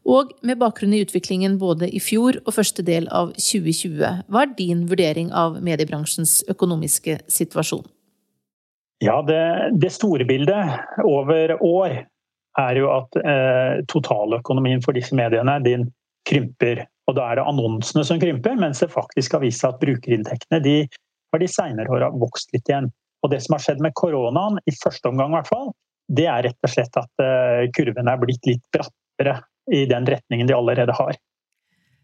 [0.03, 4.51] Og med bakgrunn i utviklingen både i fjor og første del av 2020, hva er
[4.59, 7.87] din vurdering av mediebransjens økonomiske situasjon?
[8.99, 9.43] Ja, det,
[9.79, 10.75] det store bildet
[11.07, 12.01] over år
[12.59, 15.87] er jo at eh, totaløkonomien for disse mediene din
[16.27, 19.81] krymper og da er det annonsene som krymper, mens det faktisk har vist seg at
[19.81, 20.75] brukerinntektene de
[21.33, 22.91] har de senere åra vokst litt igjen.
[23.23, 25.71] Og det som har skjedd med koronaen, i første omgang i hvert fall,
[26.11, 27.23] det er rett og slett at
[27.75, 29.39] kurvene er blitt litt brattere
[29.71, 31.17] i den retningen de allerede har.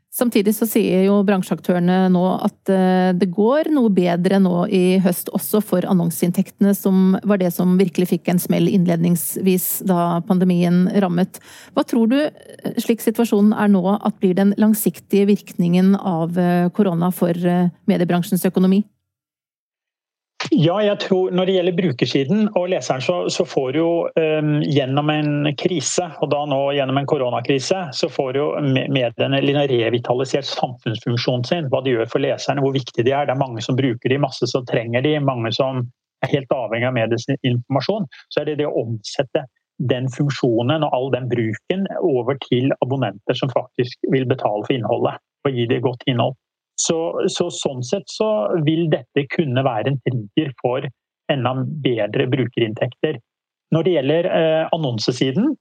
[0.09, 5.29] Samtidig så sier jo bransjeaktørene nå at eh, det går noe bedre nå i høst
[5.37, 11.37] også for annonseinntektene, som var det som virkelig fikk en smell innledningsvis da pandemien rammet.
[11.77, 16.71] Hva tror du, eh, slik situasjonen er nå, at blir den langsiktige virkningen av eh,
[16.73, 17.37] korona for
[17.85, 18.81] mediebransjens økonomi?
[20.55, 25.11] Ja, jeg tror når det gjelder brukersiden og leseren, så, så får jo um, gjennom
[25.11, 31.69] en krise, og da nå gjennom en koronakrise, så får jo mediene revitalisert samfunnsfunksjonen sin.
[31.69, 33.27] Hva de gjør for leserne, hvor viktig de er.
[33.27, 35.83] Det er mange som bruker de, masse som trenger de, mange som
[36.23, 38.07] er helt avhengig av medieinformasjon.
[38.31, 39.45] Så er det det å omsette
[39.91, 45.19] den funksjonen og all den bruken over til abonnenter som faktisk vil betale for innholdet
[45.47, 46.35] og gi det godt innhold.
[46.79, 48.29] Så, så, sånn sett så
[48.63, 50.85] vil dette kunne være en trigger for
[51.29, 51.51] enda
[51.83, 53.19] bedre brukerinntekter.
[53.75, 55.51] Når det gjelder eh, annonsesiden,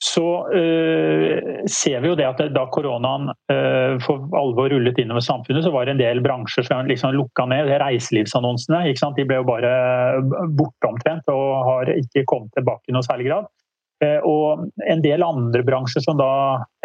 [0.00, 5.64] så eh, ser vi jo det at da koronaen eh, for alvor rullet innover samfunnet,
[5.66, 7.68] så var det en del bransjer som liksom lukka ned.
[7.82, 8.84] Reiselivsannonsene
[9.16, 9.72] de ble jo bare
[10.56, 13.50] borte omtrent og har ikke kommet tilbake i noe særlig grad.
[14.04, 16.30] Eh, og en del andre bransjer som da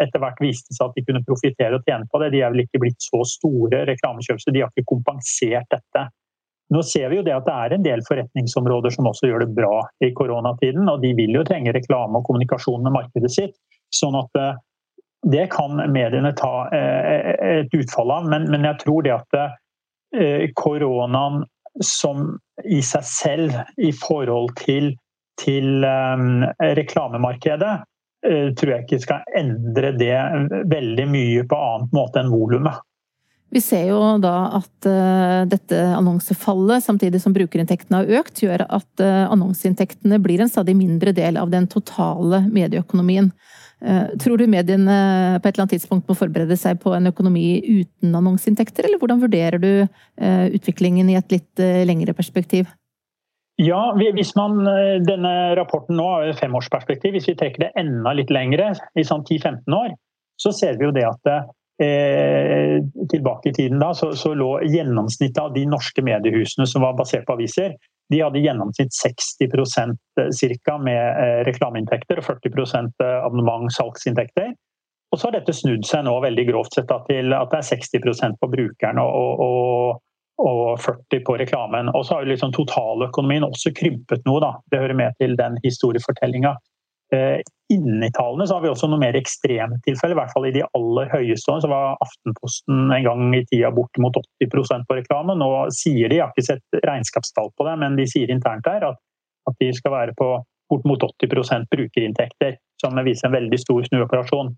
[0.02, 2.66] etter hvert viste seg at de kunne profitere og tjene på det, de er vel
[2.66, 6.04] ikke blitt så store reklamekjøp, så de har ikke kompensert dette.
[6.74, 9.54] Nå ser vi jo det at det er en del forretningsområder som også gjør det
[9.56, 13.56] bra i koronatiden, og de vil jo trenge reklame og kommunikasjon med markedet sitt.
[13.94, 14.58] Sånn at eh,
[15.26, 19.38] det kan mediene ta eh, et utfall av, men, men jeg tror det at
[20.56, 21.42] koronaen
[21.84, 24.92] som i seg selv i forhold til
[25.40, 26.44] til ehm,
[26.78, 27.72] reklamemarkedet,
[28.26, 30.18] eh, tror jeg ikke skal endre det
[30.72, 32.82] veldig mye på annen måte enn volumet.
[33.54, 39.02] Vi ser jo da at uh, dette annonsefallet, samtidig som brukerinntektene har økt, gjør at
[39.04, 43.30] uh, annonseinntektene blir en stadig mindre del av den totale medieøkonomien.
[43.76, 44.94] Tror du mediene
[45.36, 49.20] på et eller annet tidspunkt må forberede seg på en økonomi uten annonseinntekter, eller hvordan
[49.20, 49.68] vurderer du
[50.56, 52.70] utviklingen i et litt lengre perspektiv?
[53.56, 57.14] Ja, hvis man, eh, denne rapporten nå har femårsperspektiv.
[57.16, 59.94] Hvis vi trekker det enda litt lengre, i sånn 10-15 år,
[60.36, 61.30] så ser vi jo det at
[61.80, 66.96] eh, tilbake i tiden da, så, så, lå gjennomsnittet av de norske mediehusene som var
[66.98, 67.76] basert på aviser,
[68.12, 72.52] de hadde gjennomsnitt 60 eh, cirka med eh, reklameinntekter og 40
[73.02, 74.54] eh, abonnement-salgsinntekter.
[75.12, 77.68] Og så har dette snudd seg nå veldig grovt sett da, til at det er
[77.72, 80.02] 60 på brukerne og, og,
[80.42, 81.90] og 40 på reklamen.
[81.94, 84.40] Og så har jo liksom totaløkonomien også krympet noe.
[84.44, 84.52] da.
[84.70, 86.56] Det hører med til den historiefortellinga.
[87.14, 87.38] Eh,
[87.70, 90.16] inni tallene så har vi også noe mer ekstreme tilfeller.
[90.16, 94.18] I hvert fall i de aller høyeste så var Aftenposten en gang i tida bortimot
[94.42, 95.38] 80% på reklame.
[95.38, 98.90] Nå sier de, jeg har ikke sett regnskapstall på det, men de sier internt der
[98.90, 99.00] at,
[99.46, 100.34] at de skal være på
[100.70, 104.50] bortimot 80% brukerinntekter, som viser en veldig stor snuoperasjon.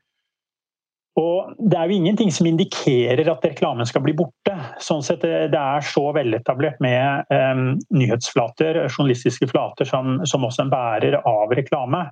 [1.19, 4.55] Og Det er jo ingenting som indikerer at reklamen skal bli borte.
[4.83, 10.67] Sånn sett, eh, Det er så veletablert med um, nyhetsflater, journalistiske flater, som, som, også
[10.67, 12.05] en bærer av reklame.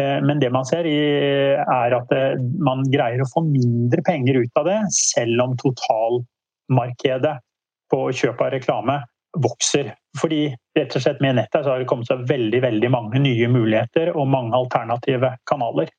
[0.00, 0.98] Uh, men det man ser, i,
[1.58, 2.16] er at
[2.58, 7.38] man greier å få mindre penger ut av det, selv om totalmarkedet
[7.92, 8.98] på kjøp av reklame
[9.38, 9.92] vokser.
[10.18, 13.48] Fordi rett og slett med nettet så har det kommet seg veldig, veldig mange nye
[13.52, 15.90] muligheter og mange alternative kanaler.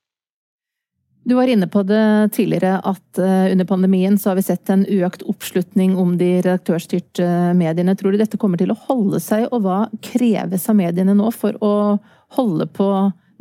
[1.30, 4.82] Du var inne på det tidligere at eh, under pandemien så har vi sett en
[4.90, 7.94] økt oppslutning om de redaktørstyrte eh, mediene.
[8.00, 11.60] Tror du dette kommer til å holde seg, og hva kreves av mediene nå for
[11.62, 12.00] å
[12.34, 12.88] holde på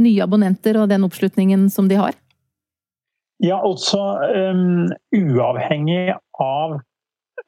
[0.05, 2.12] nye abonnenter og den oppslutningen som de har?
[3.41, 4.03] Ja, altså
[4.36, 6.12] um, uavhengig
[6.45, 6.76] av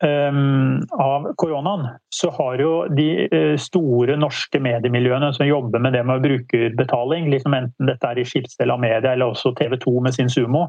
[0.02, 6.22] av koronaen, så har jo de uh, store norske mediemiljøene som jobber med det med
[6.24, 10.32] brukerbetaling, liksom enten dette er i Skipsdel av media eller også TV 2 med sin
[10.32, 10.62] Sumo,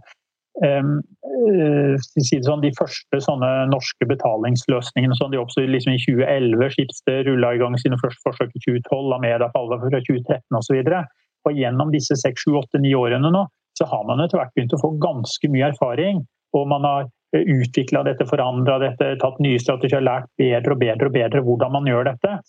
[0.66, 0.98] um,
[1.48, 6.68] uh, sånn, de første sånne norske betalingsløsningene sånn, de oppsto liksom i 2011.
[6.76, 10.84] Skipsdel rulla i gang sine første forsøk i 2012, Amedia fra 2013 osv.
[11.56, 13.48] Gjennom disse 6-7-8-9 årene nå,
[13.80, 16.22] så har man etter hvert begynt å få ganske mye erfaring.
[16.58, 17.08] Og man har
[17.38, 21.88] utvikla dette, forandra dette, tatt nye strategier, lært bedre og bedre og bedre hvordan man
[21.90, 22.40] gjør dette.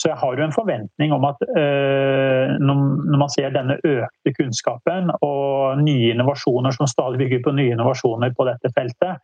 [0.00, 5.12] Så jeg har jo en forventning om at øh, når man ser denne økte kunnskapen
[5.20, 9.20] og nye innovasjoner som stadig bygger på nye innovasjoner på dette feltet,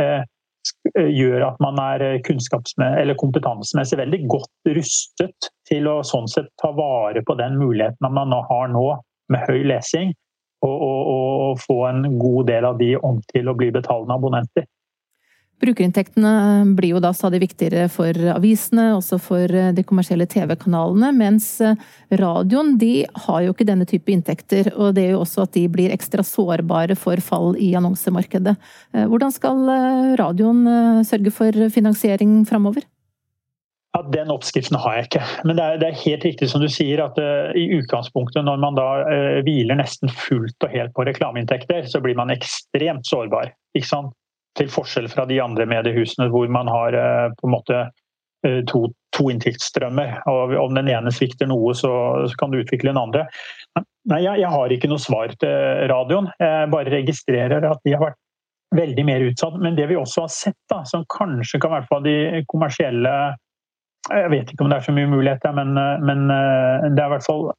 [0.00, 0.22] øh,
[0.94, 2.20] gjør at man er
[3.18, 8.68] kompetansemessig veldig godt rustet til å sånn sett ta vare på den muligheten man har
[8.68, 8.86] nå
[9.32, 10.12] med høy lesing
[10.66, 14.68] og, og, og, få en god del av de om til å bli betalende abonnenter.
[15.60, 21.50] Brukerinntektene blir jo da stadig viktigere for avisene, også for eh, de kommersielle TV-kanalene, mens
[21.60, 21.76] eh,
[22.16, 24.70] radioen de har jo ikke denne type inntekter.
[24.72, 28.56] Og det er jo også at de blir ekstra sårbare for fall i annonsemarkedet.
[28.96, 29.60] Eh, hvordan skal
[30.20, 32.88] radioen sørge for finansiering framover?
[33.92, 35.22] Ja, Den oppskriften har jeg ikke.
[35.48, 38.60] Men det er, det er helt riktig som du sier at uh, i utgangspunktet når
[38.62, 43.50] man da uh, hviler nesten fullt og helt på reklameinntekter, så blir man ekstremt sårbar.
[43.74, 44.14] Ikke sant?
[44.58, 47.82] Til forskjell fra de andre mediehusene hvor man har uh, på en måte
[48.40, 50.14] to, to inntektsstrømmer.
[50.32, 51.90] Og om den ene svikter noe, så,
[52.24, 53.26] så kan du utvikle den andre.
[54.08, 56.30] Nei, jeg, jeg, har ikke noe svar til radioen.
[56.40, 58.16] Jeg bare registrerer at de har vært
[58.80, 59.58] veldig mer utsatt.
[59.60, 62.16] Men det vi også har sett, da, som kanskje kan være de
[62.48, 63.12] kommersielle
[64.10, 67.10] jeg vet ikke om det er så mye muligheter, men, eh, men eh, det er
[67.10, 67.50] i hvert fall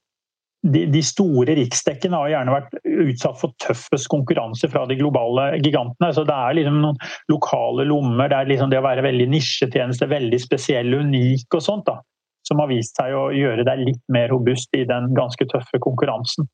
[0.62, 6.12] de, de, store riksdekkene har gjerne vært utsatt for tøffest konkurranse fra de globale gigantene.
[6.14, 7.00] Så det er liksom noen
[7.34, 11.90] lokale lommer, det er liksom det å være veldig nisjetjeneste, veldig spesiell, unik og sånt,
[11.90, 11.98] da,
[12.46, 16.50] som har vist seg å gjøre deg litt mer robust i den ganske tøffe konkurransen.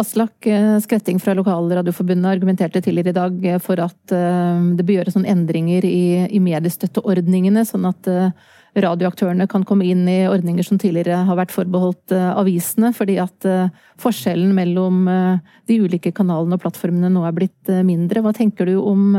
[0.00, 5.30] Aslak Skvetting Skretting fra Lokalradioforbundet argumenterte tidligere i dag for at det bør gjøres noen
[5.32, 8.06] endringer i, i mediestøtteordningene, sånn at
[8.78, 13.46] radioaktørene kan komme inn i ordninger som tidligere har vært forbeholdt eh, avisene, fordi at
[13.48, 18.22] eh, forskjellen mellom eh, de ulike kanalene og plattformene nå er blitt mindre.
[18.22, 19.16] Hva tenker du om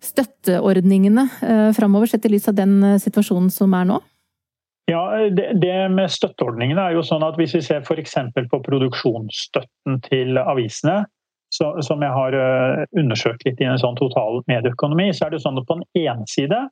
[0.00, 1.26] støtteordningene
[1.76, 3.98] framover, sett i lys av den situasjonen som er nå?
[4.88, 8.16] Ja, det, med støtteordningene er jo sånn at Hvis vi ser f.eks.
[8.50, 11.02] på produksjonsstøtten til avisene,
[11.52, 12.36] som jeg har
[12.96, 16.26] undersøkt litt i en sånn total medieøkonomi, så er det sånn at på den ene
[16.30, 16.64] side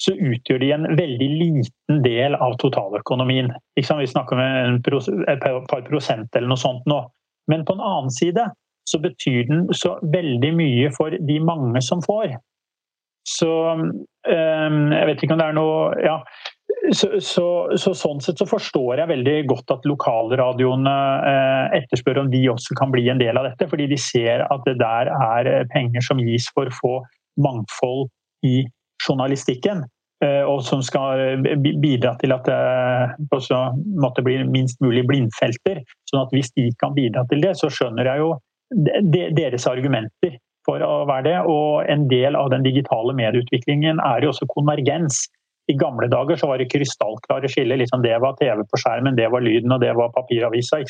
[0.00, 3.48] så utgjør de en veldig liten del av totaløkonomien.
[3.76, 4.42] Vi snakker om
[5.28, 7.00] et par prosent eller noe sånt nå.
[7.50, 8.44] Men på en annen side
[8.86, 12.36] så betyr den så veldig mye for de mange som får.
[13.26, 16.20] Så ehm, jeg vet ikke om det er noe Ja.
[16.94, 17.44] Så, så,
[17.78, 20.94] så, sånn sett så forstår jeg veldig godt at lokalradioene
[21.26, 23.66] eh, etterspør om de også kan bli en del av dette.
[23.70, 26.92] Fordi de ser at det der er penger som gis for å få
[27.42, 28.06] mangfold
[28.46, 28.60] i
[29.02, 29.84] journalistikken.
[30.24, 33.58] Eh, og som skal eh, bidra til at det også
[34.00, 35.82] måtte bli minst mulig blindfelter.
[36.08, 38.34] sånn at hvis de kan bidra til det, så skjønner jeg jo
[39.36, 41.38] deres argumenter for å være det.
[41.50, 45.26] Og en del av den digitale medieutviklingen er jo også konvergens.
[45.70, 47.80] I gamle dager så var det krystallklare skiller.
[47.80, 50.80] Liksom det var TV på skjermen, det var lyden og det var papiravisa.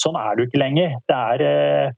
[0.00, 0.96] Sånn er det jo ikke lenger.
[1.08, 1.94] Det er eh,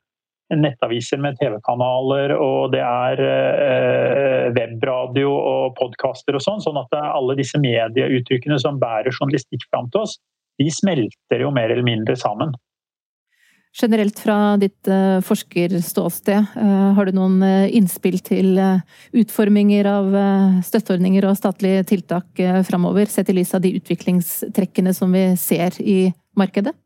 [0.59, 6.61] nettaviser med TV-kanaler, og det er eh, webradio og podkaster og sånn.
[6.65, 10.19] Sånn at alle disse medieuttrykkene som bærer journalistikk fram til oss,
[10.61, 12.53] de smelter jo mer eller mindre sammen.
[13.73, 14.85] Generelt fra ditt
[15.25, 16.51] forskerståsted,
[16.93, 17.39] har du noen
[17.73, 18.61] innspill til
[19.17, 20.11] utforminger av
[20.69, 26.03] støtteordninger og statlige tiltak framover, sett i lys av de utviklingstrekkene som vi ser i
[26.37, 26.77] markedet?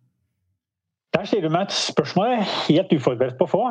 [1.15, 3.63] Der stiller du meg et spørsmål jeg er helt uforberedt på å få.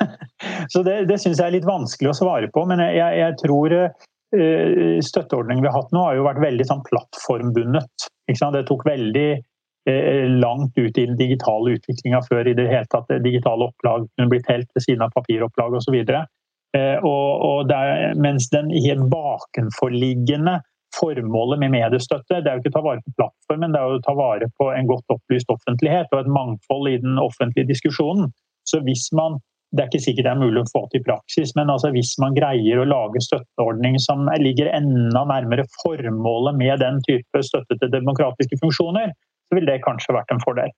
[0.72, 2.64] Så det, det syns jeg er litt vanskelig å svare på.
[2.68, 6.84] Men jeg, jeg tror uh, støtteordningen vi har hatt nå, har jo vært veldig sånn
[6.88, 8.08] plattformbundet.
[8.30, 13.10] Det tok veldig uh, langt ut i den digitale utviklinga før i det hele tatt
[13.24, 16.00] digitale opplag kunne blitt helt ved siden av papiropplag osv.
[16.00, 17.74] Uh, og, og
[18.22, 20.60] mens den helt bakenforliggende
[21.00, 24.00] formålet med mediestøtte det er jo ikke å ta vare på plattformen, det er jo
[24.00, 28.28] å ta vare på en godt opplyst offentlighet og et mangfold i den offentlige diskusjonen.
[28.68, 29.40] Så hvis man
[29.70, 32.34] det er ikke sikkert det er mulig å få til praksis, men altså hvis man
[32.34, 38.58] greier å lage støtteordning som ligger enda nærmere formålet med den type støtte til demokratiske
[38.58, 40.74] funksjoner, så vil det kanskje vært en fordel.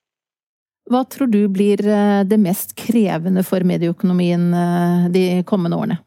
[0.93, 6.01] Hva tror du blir eh, det mest krevende for medieøkonomien eh, de kommende årene?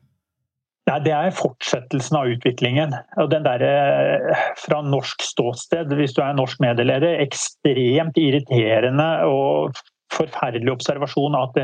[0.85, 2.93] Nei, Det er fortsettelsen av utviklingen.
[3.21, 9.73] Og den der, eh, Fra norsk ståsted, hvis du er norsk medieleder, ekstremt irriterende og
[10.13, 11.57] forferdelig observasjon at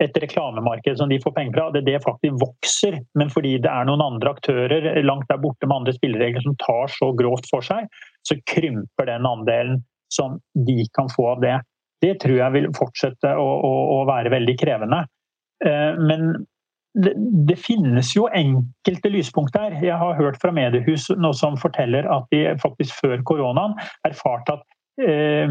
[0.00, 3.00] et reklamemarked som de får penger fra, det, det faktisk vokser.
[3.18, 6.92] Men fordi det er noen andre aktører langt der borte med andre spilleregler som tar
[6.92, 7.88] så grovt for seg,
[8.26, 11.56] så krymper den andelen som de kan få av det.
[12.04, 15.06] Det tror jeg vil fortsette å, å, å være veldig krevende.
[15.64, 16.46] Eh, men
[16.96, 19.74] det, finnes jo enkelte lyspunkter.
[19.84, 23.74] Jeg har hørt fra mediehus nå som forteller at de faktisk før koronaen
[24.08, 24.64] erfarte at
[25.04, 25.48] eh,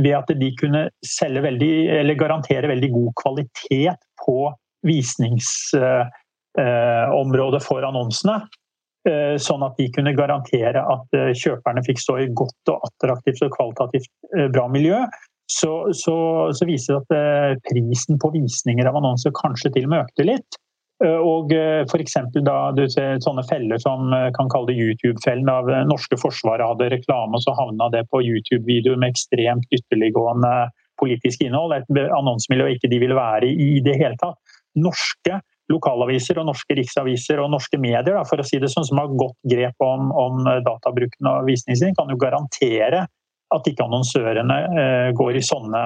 [0.00, 4.38] ved at de kunne selge veldig, eller garantere veldig god kvalitet på
[4.86, 8.36] visningsområdet eh, for annonsene,
[9.08, 13.44] eh, sånn at de kunne garantere at eh, kjøperne fikk stå i godt og attraktivt
[13.46, 14.98] og kvalitativt eh, bra miljø,
[15.48, 16.16] så, så,
[16.52, 20.58] så viser det at prisen på visninger av annonser kanskje til og med økte litt.
[20.98, 22.16] Og f.eks.
[22.42, 25.46] da du ser sånne feller som kan kalle det YouTube-fellen.
[25.46, 31.44] av Norske Forsvaret hadde reklame, og så havna det på YouTube-videoer med ekstremt ytterliggående politisk
[31.46, 31.76] innhold.
[31.76, 34.58] Et annonsemiljø ikke de ville være i i det hele tatt.
[34.78, 35.38] Norske
[35.68, 39.14] lokalaviser og norske riksaviser og norske medier da, for å si det sånn, som har
[39.20, 43.04] godt grep om, om databruken og visningstiden, kan jo garantere
[43.54, 45.82] at ikke annonsørene eh, går i sånne,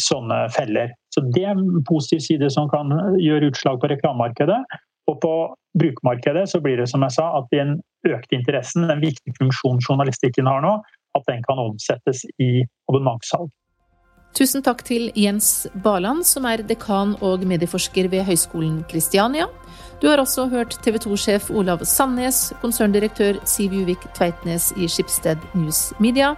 [0.00, 0.92] sånne, feller.
[1.14, 2.90] Så Det er en positiv side som kan
[3.20, 4.60] gjøre utslag på reklamemarkedet.
[5.10, 5.34] Og på
[5.78, 7.76] brukermarkedet så blir det som jeg sa, at den
[8.08, 10.78] økte interessen, den viktige funksjonen journalistikken har nå,
[11.14, 13.52] at den kan omsettes i abonnementssalg.
[14.34, 19.46] Tusen takk til Jens Baland, som er dekan og medieforsker ved Høgskolen Kristiania.
[20.02, 25.92] Du har også hørt TV 2-sjef Olav Sandnes, konserndirektør Siv Juvik Tveitnes i Skipsted News
[26.02, 26.32] Media,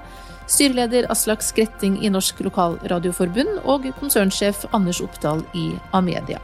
[0.46, 6.40] styreleder Aslak Skretting i Norsk Lokalradioforbund og konsernsjef Anders Oppdal i Amedia.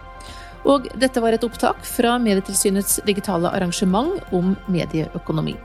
[0.69, 5.57] Og dette var et opptak fra Medietilsynets digitale arrangement om medieøkonomi.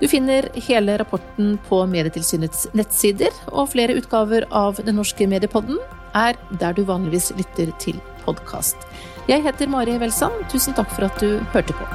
[0.00, 5.78] Du finner hele rapporten på Medietilsynets nettsider, og flere utgaver av Den norske mediepodden
[6.16, 8.76] er der du vanligvis lytter til podkast.
[9.30, 10.44] Jeg heter Mari Welsand.
[10.52, 11.88] Tusen takk for at du hørte på.